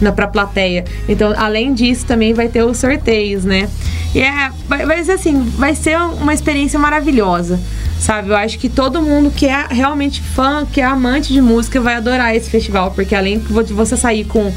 na, 0.00 0.10
pra 0.10 0.26
plateia. 0.26 0.84
Então, 1.08 1.32
além 1.36 1.72
disso, 1.72 2.04
também 2.06 2.32
vai 2.34 2.48
ter 2.48 2.64
os 2.64 2.76
sorteios, 2.78 3.44
né? 3.44 3.68
E 4.12 4.18
é, 4.20 4.50
ser 5.04 5.12
assim, 5.12 5.40
vai 5.56 5.74
ser 5.76 5.96
uma 5.96 6.34
experiência 6.34 6.76
maravilhosa, 6.78 7.60
sabe? 8.00 8.30
Eu 8.30 8.36
acho 8.36 8.58
que 8.58 8.68
todo 8.68 9.00
mundo 9.00 9.30
que 9.30 9.46
é 9.46 9.66
realmente 9.70 10.20
fã, 10.20 10.66
que 10.66 10.80
é 10.80 10.84
amante 10.84 11.32
de 11.32 11.40
música, 11.40 11.80
vai 11.80 11.94
adorar 11.94 12.34
esse 12.34 12.50
festival, 12.50 12.90
porque 12.90 13.14
além 13.14 13.38
de 13.38 13.72
você 13.72 13.96
sair 13.96 14.24
com, 14.24 14.52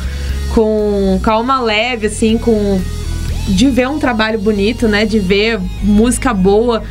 com 0.55 1.19
calma 1.21 1.59
leve, 1.61 2.07
assim, 2.07 2.39
com 2.39 2.81
de 3.47 3.69
ver 3.69 3.87
um 3.87 3.99
trabalho 3.99 4.39
bonito, 4.39 4.87
né? 4.87 5.05
De 5.05 5.19
ver 5.19 5.59
música 5.83 6.33
boa, 6.33 6.83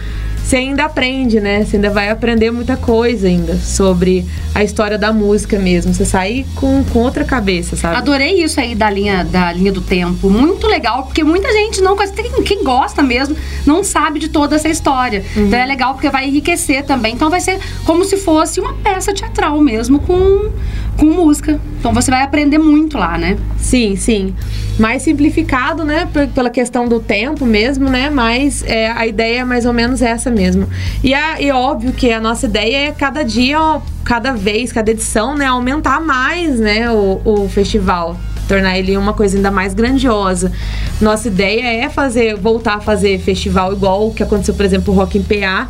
você 0.42 0.56
ainda 0.56 0.84
aprende, 0.84 1.40
né? 1.40 1.64
Você 1.64 1.76
ainda 1.76 1.88
vai 1.88 2.10
aprender 2.10 2.50
muita 2.50 2.76
coisa 2.76 3.26
ainda 3.26 3.56
sobre 3.56 4.26
a 4.54 4.62
história 4.62 4.98
da 4.98 5.12
música 5.12 5.58
mesmo. 5.58 5.94
Você 5.94 6.04
sai 6.04 6.44
com, 6.56 6.84
com 6.84 6.98
outra 6.98 7.24
cabeça, 7.24 7.76
sabe? 7.76 7.96
Adorei 7.96 8.42
isso 8.42 8.60
aí 8.60 8.74
da 8.74 8.90
linha, 8.90 9.24
da 9.24 9.52
linha 9.52 9.72
do 9.72 9.80
tempo. 9.80 10.28
Muito 10.28 10.66
legal, 10.66 11.04
porque 11.04 11.24
muita 11.24 11.50
gente 11.52 11.80
não. 11.80 11.96
Tem 11.96 12.30
quem 12.42 12.64
gosta 12.64 13.02
mesmo, 13.02 13.36
não 13.64 13.84
sabe 13.84 14.18
de 14.18 14.28
toda 14.28 14.56
essa 14.56 14.68
história. 14.68 15.24
Então 15.34 15.58
é 15.58 15.64
legal 15.64 15.94
porque 15.94 16.10
vai 16.10 16.28
enriquecer 16.28 16.84
também. 16.84 17.14
Então 17.14 17.30
vai 17.30 17.40
ser 17.40 17.58
como 17.84 18.04
se 18.04 18.16
fosse 18.16 18.60
uma 18.60 18.74
peça 18.74 19.14
teatral 19.14 19.58
mesmo 19.60 20.00
com, 20.00 20.50
com 20.98 21.06
música. 21.06 21.58
Então 21.78 21.94
você 21.94 22.10
vai 22.10 22.22
aprender 22.22 22.58
muito 22.58 22.98
lá, 22.98 23.16
né? 23.16 23.38
Sim, 23.72 23.96
sim. 23.96 24.34
Mais 24.78 25.00
simplificado, 25.00 25.82
né? 25.82 26.06
Pela 26.34 26.50
questão 26.50 26.86
do 26.86 27.00
tempo 27.00 27.46
mesmo, 27.46 27.88
né? 27.88 28.10
Mas 28.10 28.62
é, 28.66 28.90
a 28.90 29.06
ideia 29.06 29.40
é 29.40 29.44
mais 29.46 29.64
ou 29.64 29.72
menos 29.72 30.02
essa 30.02 30.30
mesmo. 30.30 30.68
E, 31.02 31.14
a, 31.14 31.40
e 31.40 31.50
óbvio 31.50 31.90
que 31.90 32.12
a 32.12 32.20
nossa 32.20 32.44
ideia 32.44 32.88
é 32.88 32.92
cada 32.92 33.22
dia, 33.22 33.56
cada 34.04 34.32
vez, 34.32 34.70
cada 34.70 34.90
edição, 34.90 35.34
né? 35.34 35.46
Aumentar 35.46 36.02
mais, 36.02 36.60
né? 36.60 36.90
O, 36.90 37.22
o 37.24 37.48
festival. 37.48 38.18
Tornar 38.46 38.78
ele 38.78 38.94
uma 38.94 39.14
coisa 39.14 39.38
ainda 39.38 39.50
mais 39.50 39.72
grandiosa. 39.72 40.52
Nossa 41.00 41.28
ideia 41.28 41.84
é 41.86 41.88
fazer, 41.88 42.36
voltar 42.36 42.74
a 42.74 42.80
fazer 42.80 43.20
festival 43.20 43.72
igual 43.72 44.08
o 44.08 44.12
que 44.12 44.22
aconteceu, 44.22 44.52
por 44.52 44.66
exemplo, 44.66 44.92
o 44.92 44.96
Rock 44.98 45.16
em 45.16 45.22
PA. 45.22 45.66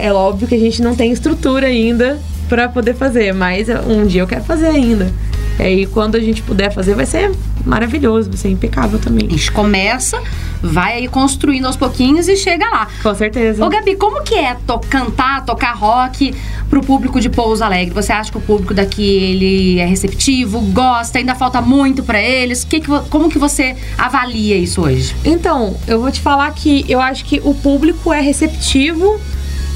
É 0.00 0.12
óbvio 0.12 0.46
que 0.46 0.54
a 0.54 0.60
gente 0.60 0.80
não 0.80 0.94
tem 0.94 1.10
estrutura 1.10 1.66
ainda 1.66 2.16
para 2.48 2.68
poder 2.68 2.94
fazer, 2.94 3.34
mas 3.34 3.66
um 3.88 4.06
dia 4.06 4.22
eu 4.22 4.26
quero 4.28 4.44
fazer 4.44 4.68
ainda. 4.68 5.12
E 5.58 5.62
aí, 5.62 5.86
quando 5.86 6.14
a 6.16 6.20
gente 6.20 6.40
puder 6.42 6.72
fazer, 6.72 6.94
vai 6.94 7.04
ser 7.06 7.32
maravilhoso, 7.66 8.28
vai 8.30 8.38
ser 8.38 8.48
impecável 8.48 8.98
também. 8.98 9.26
A 9.26 9.30
gente 9.30 9.50
começa, 9.50 10.20
vai 10.62 10.98
aí 10.98 11.08
construindo 11.08 11.66
aos 11.66 11.76
pouquinhos 11.76 12.28
e 12.28 12.36
chega 12.36 12.64
lá. 12.70 12.86
Com 13.02 13.14
certeza. 13.14 13.64
Ô 13.64 13.68
Gabi, 13.68 13.96
como 13.96 14.22
que 14.22 14.34
é 14.36 14.56
to- 14.66 14.78
cantar, 14.88 15.44
tocar 15.44 15.72
rock 15.72 16.32
pro 16.70 16.80
público 16.80 17.20
de 17.20 17.28
Pouso 17.28 17.64
Alegre? 17.64 17.92
Você 17.94 18.12
acha 18.12 18.30
que 18.30 18.38
o 18.38 18.40
público 18.40 18.72
daqui 18.72 19.02
ele 19.04 19.78
é 19.80 19.84
receptivo, 19.84 20.60
gosta, 20.60 21.18
ainda 21.18 21.34
falta 21.34 21.60
muito 21.60 22.02
pra 22.04 22.22
eles? 22.22 22.62
Que 22.62 22.80
que 22.80 22.88
como 23.10 23.28
que 23.28 23.38
você 23.38 23.74
avalia 23.98 24.56
isso 24.56 24.80
hoje? 24.82 25.14
Então, 25.24 25.76
eu 25.88 26.00
vou 26.00 26.10
te 26.12 26.20
falar 26.20 26.50
que 26.52 26.84
eu 26.88 27.00
acho 27.00 27.24
que 27.24 27.40
o 27.44 27.52
público 27.52 28.12
é 28.12 28.20
receptivo. 28.20 29.18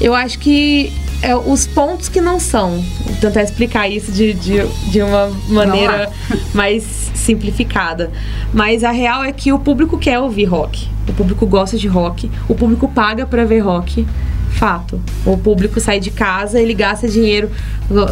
Eu 0.01 0.15
acho 0.15 0.39
que 0.39 0.91
é, 1.23 1.33
os 1.35 1.65
pontos 1.65 2.09
que 2.09 2.19
não 2.19 2.39
são. 2.39 2.83
Vou 3.05 3.15
tentar 3.15 3.41
explicar 3.41 3.87
isso 3.89 4.11
de, 4.11 4.33
de, 4.33 4.67
de 4.91 5.01
uma 5.01 5.31
maneira 5.47 6.11
mais 6.53 6.83
simplificada. 7.15 8.11
Mas 8.53 8.83
a 8.83 8.91
real 8.91 9.23
é 9.23 9.31
que 9.31 9.53
o 9.53 9.57
público 9.57 9.97
quer 9.97 10.19
ouvir 10.19 10.43
rock. 10.43 10.89
O 11.07 11.13
público 11.13 11.45
gosta 11.47 11.77
de 11.77 11.87
rock. 11.87 12.29
O 12.47 12.53
público 12.53 12.89
paga 12.89 13.25
pra 13.25 13.45
ver 13.45 13.59
rock. 13.59 14.05
Fato. 14.53 15.01
O 15.25 15.37
público 15.37 15.79
sai 15.79 15.99
de 15.99 16.11
casa, 16.11 16.59
ele 16.59 16.73
gasta 16.73 17.07
dinheiro 17.07 17.49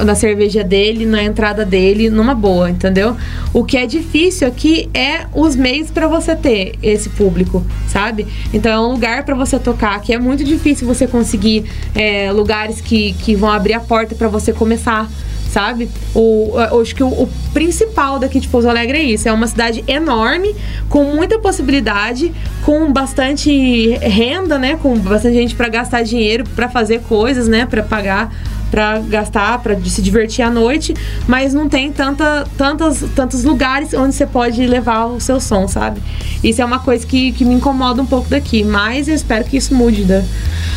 na 0.03 0.15
cerveja 0.15 0.63
dele, 0.63 1.05
na 1.05 1.23
entrada 1.23 1.63
dele, 1.65 2.09
numa 2.09 2.33
boa, 2.33 2.69
entendeu? 2.69 3.15
O 3.53 3.63
que 3.63 3.77
é 3.77 3.85
difícil 3.85 4.47
aqui 4.47 4.89
é 4.93 5.25
os 5.33 5.55
meios 5.55 5.91
pra 5.91 6.07
você 6.07 6.35
ter 6.35 6.75
esse 6.81 7.09
público, 7.09 7.65
sabe? 7.87 8.27
Então 8.53 8.71
é 8.71 8.79
um 8.79 8.91
lugar 8.91 9.23
pra 9.23 9.35
você 9.35 9.59
tocar 9.59 9.99
que 10.01 10.13
é 10.13 10.19
muito 10.19 10.43
difícil 10.43 10.87
você 10.87 11.07
conseguir 11.07 11.65
é, 11.95 12.31
lugares 12.31 12.81
que, 12.81 13.13
que 13.13 13.35
vão 13.35 13.49
abrir 13.49 13.73
a 13.73 13.79
porta 13.79 14.15
pra 14.15 14.27
você 14.27 14.51
começar. 14.51 15.09
Sabe? 15.51 15.89
O, 16.15 16.53
acho 16.81 16.95
que 16.95 17.03
o, 17.03 17.07
o 17.07 17.29
principal 17.53 18.17
daqui 18.17 18.39
de 18.39 18.47
Pouso 18.47 18.69
Alegre 18.69 18.97
é 18.97 19.03
isso. 19.03 19.27
É 19.27 19.33
uma 19.33 19.47
cidade 19.47 19.83
enorme, 19.85 20.55
com 20.87 21.03
muita 21.03 21.37
possibilidade, 21.39 22.31
com 22.63 22.91
bastante 22.93 23.89
renda, 23.97 24.57
né? 24.57 24.77
Com 24.81 24.97
bastante 24.97 25.35
gente 25.35 25.53
pra 25.53 25.67
gastar 25.67 26.03
dinheiro, 26.03 26.45
pra 26.55 26.69
fazer 26.69 27.01
coisas, 27.01 27.49
né? 27.49 27.65
Pra 27.65 27.83
pagar, 27.83 28.33
pra 28.71 28.99
gastar, 28.99 29.59
pra 29.59 29.77
se 29.81 30.01
divertir 30.01 30.41
à 30.43 30.49
noite, 30.49 30.95
mas 31.27 31.53
não 31.53 31.67
tem 31.67 31.91
tanta, 31.91 32.47
tantas, 32.57 33.03
tantos 33.13 33.43
lugares 33.43 33.93
onde 33.93 34.15
você 34.15 34.25
pode 34.25 34.65
levar 34.65 35.05
o 35.05 35.19
seu 35.19 35.39
som, 35.41 35.67
sabe? 35.67 36.01
Isso 36.41 36.61
é 36.61 36.65
uma 36.65 36.79
coisa 36.79 37.05
que, 37.05 37.33
que 37.33 37.43
me 37.45 37.53
incomoda 37.53 38.01
um 38.01 38.05
pouco 38.05 38.29
daqui, 38.29 38.63
mas 38.63 39.07
eu 39.07 39.13
espero 39.13 39.43
que 39.43 39.57
isso 39.57 39.75
mude. 39.75 40.05
Né? 40.05 40.25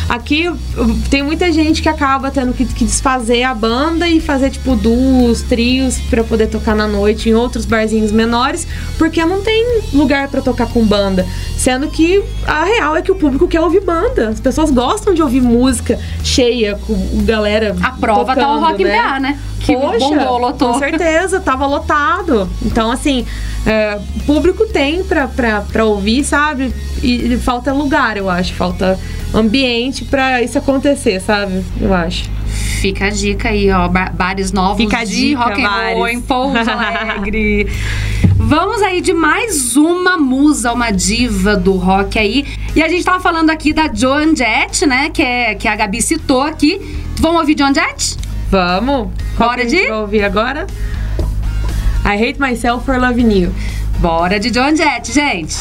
Aqui 0.09 0.51
tem 1.09 1.23
muita 1.23 1.51
gente 1.51 1.81
que 1.81 1.89
acaba 1.89 2.29
tendo 2.29 2.53
que, 2.53 2.65
que 2.65 2.85
desfazer 2.85 3.43
a 3.43 3.55
banda 3.55 4.07
e 4.07 4.19
fazer 4.19 4.51
tipo 4.51 4.75
duos, 4.75 5.41
trios 5.41 5.97
pra 6.09 6.23
poder 6.23 6.47
tocar 6.47 6.75
na 6.75 6.87
noite 6.87 7.29
em 7.29 7.33
outros 7.33 7.65
barzinhos 7.65 8.11
menores, 8.11 8.67
porque 8.97 9.23
não 9.25 9.41
tem 9.41 9.81
lugar 9.93 10.27
pra 10.27 10.41
tocar 10.41 10.67
com 10.67 10.85
banda. 10.85 11.25
Sendo 11.57 11.87
que 11.87 12.21
a 12.47 12.63
real 12.63 12.95
é 12.95 13.01
que 13.01 13.11
o 13.11 13.15
público 13.15 13.47
quer 13.47 13.59
ouvir 13.61 13.81
banda. 13.81 14.29
As 14.29 14.39
pessoas 14.39 14.71
gostam 14.71 15.13
de 15.13 15.21
ouvir 15.21 15.41
música 15.41 15.99
cheia, 16.23 16.75
com 16.85 16.95
galera. 17.25 17.75
A 17.81 17.91
prova 17.91 18.35
tá 18.35 18.41
o 18.49 18.55
tocando, 18.55 18.59
Rock 18.71 18.83
in 18.83 18.87
PA, 18.87 19.19
né? 19.19 19.39
Que 19.59 19.75
Poxa, 19.75 19.97
bombou, 19.99 20.37
lotou. 20.37 20.73
Com 20.73 20.79
certeza, 20.79 21.39
tava 21.39 21.65
lotado. 21.65 22.47
Então, 22.63 22.91
assim, 22.91 23.25
é, 23.65 23.97
público 24.25 24.65
tem 24.67 25.03
pra, 25.03 25.27
pra, 25.27 25.61
pra 25.61 25.85
ouvir, 25.85 26.23
sabe? 26.23 26.71
E, 27.01 27.33
e 27.33 27.37
falta 27.37 27.73
lugar, 27.73 28.15
eu 28.17 28.29
acho. 28.29 28.53
Falta 28.53 28.99
ambiente 29.33 30.05
pra 30.05 30.41
isso 30.43 30.57
acontecer, 30.57 31.19
sabe? 31.19 31.63
Eu 31.81 31.93
acho. 31.93 32.29
Fica 32.79 33.05
a 33.07 33.09
dica 33.09 33.49
aí, 33.49 33.71
ó, 33.71 33.87
ba- 33.87 34.11
bares 34.13 34.51
novos 34.51 34.77
Fica 34.77 34.99
a 34.99 35.03
de 35.03 35.29
dica, 35.29 35.43
rock 35.43 35.63
and 35.63 35.93
roll 35.95 36.07
em 36.07 36.21
Pouso 36.21 36.57
Alegre. 36.69 37.67
Vamos 38.47 38.79
aí 38.83 39.01
de 39.01 39.11
mais 39.11 39.75
uma 39.75 40.19
musa, 40.19 40.71
uma 40.71 40.91
diva 40.91 41.57
do 41.57 41.73
rock 41.73 42.19
aí. 42.19 42.45
E 42.75 42.83
a 42.83 42.87
gente 42.87 43.03
tava 43.03 43.19
falando 43.19 43.49
aqui 43.49 43.73
da 43.73 43.91
Joan 43.91 44.35
Jett, 44.35 44.85
né? 44.85 45.09
Que, 45.09 45.23
é, 45.23 45.55
que 45.55 45.67
a 45.67 45.75
Gabi 45.75 45.99
citou 45.99 46.43
aqui. 46.43 46.79
Vamos 47.15 47.39
ouvir 47.39 47.57
Joan 47.57 47.73
Jett? 47.73 48.15
Vamos. 48.51 49.09
Bora 49.35 49.65
de? 49.65 49.87
Vamos 49.87 50.01
ouvir 50.01 50.23
agora. 50.23 50.67
I 52.05 52.23
Hate 52.23 52.39
Myself 52.39 52.85
for 52.85 52.99
Loving 52.99 53.31
You. 53.31 53.55
Bora 53.97 54.39
de 54.39 54.53
Joan 54.53 54.75
Jett, 54.75 55.11
gente. 55.11 55.55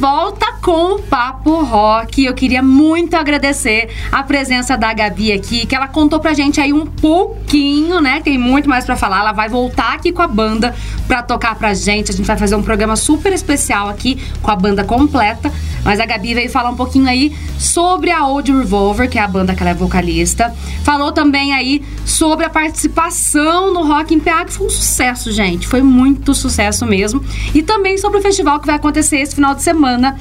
volta. 0.00 0.39
com 0.60 0.96
o 0.96 1.02
Papo 1.02 1.62
Rock. 1.62 2.24
Eu 2.24 2.34
queria 2.34 2.62
muito 2.62 3.14
agradecer 3.14 3.88
a 4.12 4.22
presença 4.22 4.76
da 4.76 4.92
Gabi 4.92 5.32
aqui, 5.32 5.66
que 5.66 5.74
ela 5.74 5.88
contou 5.88 6.20
pra 6.20 6.34
gente 6.34 6.60
aí 6.60 6.72
um 6.72 6.86
pouquinho, 6.86 8.00
né? 8.00 8.20
Tem 8.22 8.38
muito 8.38 8.68
mais 8.68 8.84
para 8.84 8.96
falar. 8.96 9.20
Ela 9.20 9.32
vai 9.32 9.48
voltar 9.48 9.94
aqui 9.94 10.12
com 10.12 10.22
a 10.22 10.28
banda 10.28 10.74
pra 11.06 11.22
tocar 11.22 11.54
pra 11.54 11.74
gente. 11.74 12.10
A 12.10 12.14
gente 12.14 12.26
vai 12.26 12.36
fazer 12.36 12.54
um 12.54 12.62
programa 12.62 12.96
super 12.96 13.32
especial 13.32 13.88
aqui 13.88 14.22
com 14.42 14.50
a 14.50 14.56
banda 14.56 14.84
completa. 14.84 15.50
Mas 15.84 15.98
a 15.98 16.04
Gabi 16.04 16.34
veio 16.34 16.50
falar 16.50 16.70
um 16.70 16.76
pouquinho 16.76 17.08
aí 17.08 17.34
sobre 17.58 18.10
a 18.10 18.26
Old 18.26 18.52
Revolver, 18.52 19.08
que 19.08 19.18
é 19.18 19.22
a 19.22 19.28
banda 19.28 19.54
que 19.54 19.62
ela 19.62 19.70
é 19.70 19.74
vocalista. 19.74 20.54
Falou 20.84 21.12
também 21.12 21.54
aí 21.54 21.82
sobre 22.04 22.44
a 22.44 22.50
participação 22.50 23.72
no 23.72 23.86
Rock 23.86 24.14
em 24.14 24.20
PA, 24.20 24.44
que 24.44 24.52
foi 24.52 24.66
um 24.66 24.70
sucesso, 24.70 25.32
gente. 25.32 25.66
Foi 25.66 25.82
muito 25.82 26.34
sucesso 26.34 26.84
mesmo. 26.84 27.24
E 27.54 27.62
também 27.62 27.96
sobre 27.96 28.18
o 28.18 28.22
festival 28.22 28.60
que 28.60 28.66
vai 28.66 28.76
acontecer 28.76 29.18
esse 29.18 29.34
final 29.34 29.54
de 29.54 29.62
semana 29.62 30.18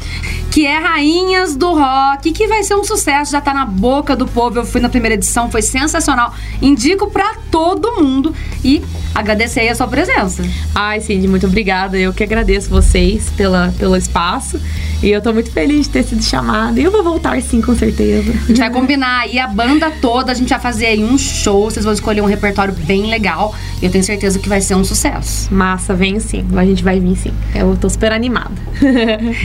que 0.51 0.65
é 0.65 0.77
Rainhas 0.77 1.55
do 1.55 1.73
Rock, 1.73 2.31
que 2.31 2.47
vai 2.47 2.63
ser 2.63 2.75
um 2.75 2.83
sucesso, 2.83 3.31
já 3.31 3.41
tá 3.41 3.53
na 3.53 3.65
boca 3.65 4.15
do 4.15 4.27
povo. 4.27 4.59
Eu 4.59 4.65
fui 4.65 4.81
na 4.81 4.89
primeira 4.89 5.15
edição, 5.15 5.49
foi 5.49 5.61
sensacional. 5.61 6.33
Indico 6.61 7.09
pra 7.09 7.35
todo 7.51 8.01
mundo 8.01 8.33
e 8.63 8.81
agradecer 9.13 9.61
aí 9.61 9.69
a 9.69 9.75
sua 9.75 9.87
presença. 9.87 10.43
Ai, 10.73 11.01
Cindy, 11.01 11.27
muito 11.27 11.45
obrigada. 11.45 11.97
Eu 11.97 12.13
que 12.13 12.23
agradeço 12.23 12.69
vocês 12.69 13.29
pela, 13.35 13.73
pelo 13.77 13.95
espaço. 13.95 14.59
E 15.01 15.09
eu 15.09 15.21
tô 15.21 15.31
muito 15.31 15.51
feliz 15.51 15.85
de 15.85 15.91
ter 15.91 16.03
sido 16.03 16.21
chamada. 16.21 16.79
E 16.79 16.83
eu 16.83 16.91
vou 16.91 17.03
voltar 17.03 17.41
sim, 17.41 17.61
com 17.61 17.73
certeza. 17.73 18.31
A 18.31 18.47
gente 18.47 18.59
vai 18.59 18.69
combinar 18.69 19.21
aí 19.21 19.39
a 19.39 19.47
banda 19.47 19.89
toda, 20.01 20.31
a 20.31 20.35
gente 20.35 20.49
vai 20.49 20.59
fazer 20.59 20.87
aí 20.87 21.03
um 21.03 21.17
show, 21.17 21.71
vocês 21.71 21.85
vão 21.85 21.93
escolher 21.93 22.21
um 22.21 22.25
repertório 22.25 22.73
bem 22.73 23.09
legal. 23.09 23.55
E 23.81 23.85
eu 23.85 23.91
tenho 23.91 24.03
certeza 24.03 24.37
que 24.39 24.49
vai 24.49 24.59
ser 24.59 24.75
um 24.75 24.83
sucesso. 24.83 25.53
Massa, 25.53 25.93
vem 25.93 26.19
sim. 26.19 26.45
A 26.55 26.65
gente 26.65 26.83
vai 26.83 26.99
vir 26.99 27.15
sim. 27.15 27.33
Eu 27.55 27.77
tô 27.77 27.89
super 27.89 28.11
animada. 28.11 28.51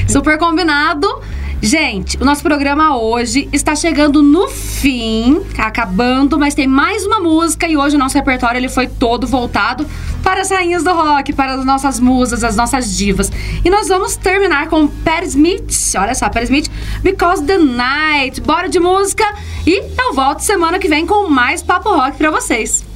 Super 0.08 0.38
combinado. 0.38 0.73
Gente, 1.64 2.18
o 2.20 2.26
nosso 2.26 2.42
programa 2.42 2.94
hoje 2.94 3.48
está 3.50 3.74
chegando 3.74 4.22
no 4.22 4.48
fim, 4.48 5.40
acabando, 5.56 6.38
mas 6.38 6.54
tem 6.54 6.66
mais 6.66 7.06
uma 7.06 7.20
música 7.20 7.66
e 7.66 7.74
hoje 7.74 7.96
o 7.96 7.98
nosso 7.98 8.14
repertório 8.14 8.58
ele 8.58 8.68
foi 8.68 8.86
todo 8.86 9.26
voltado 9.26 9.86
para 10.22 10.42
as 10.42 10.50
rainhas 10.50 10.84
do 10.84 10.92
rock, 10.92 11.32
para 11.32 11.54
as 11.54 11.64
nossas 11.64 11.98
musas, 11.98 12.44
as 12.44 12.54
nossas 12.54 12.94
divas. 12.94 13.32
E 13.64 13.70
nós 13.70 13.88
vamos 13.88 14.14
terminar 14.14 14.68
com 14.68 14.86
Pat 14.86 15.24
Smith, 15.24 15.94
olha 15.98 16.14
só, 16.14 16.28
Pat 16.28 16.44
Smith, 16.44 16.70
Because 17.02 17.42
the 17.42 17.56
Night. 17.56 18.42
Bora 18.42 18.68
de 18.68 18.78
música 18.78 19.24
e 19.66 19.82
eu 19.98 20.12
volto 20.12 20.40
semana 20.40 20.78
que 20.78 20.86
vem 20.86 21.06
com 21.06 21.30
mais 21.30 21.62
Papo 21.62 21.88
Rock 21.88 22.18
para 22.18 22.30
vocês. 22.30 22.93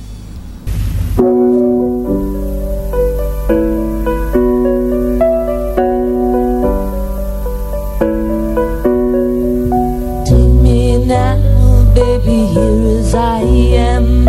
Here 12.53 12.99
as 12.99 13.14
I 13.14 13.40
am. 13.40 14.26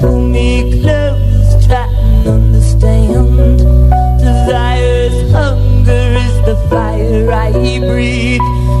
Pull 0.00 0.28
me 0.28 0.80
close, 0.80 1.66
try 1.66 1.86
and 1.86 2.28
understand. 2.28 3.58
Desire's 4.20 5.32
hunger 5.32 6.06
is 6.24 6.36
the 6.46 6.56
fire 6.68 7.30
I 7.32 7.52
breathe. 7.78 8.75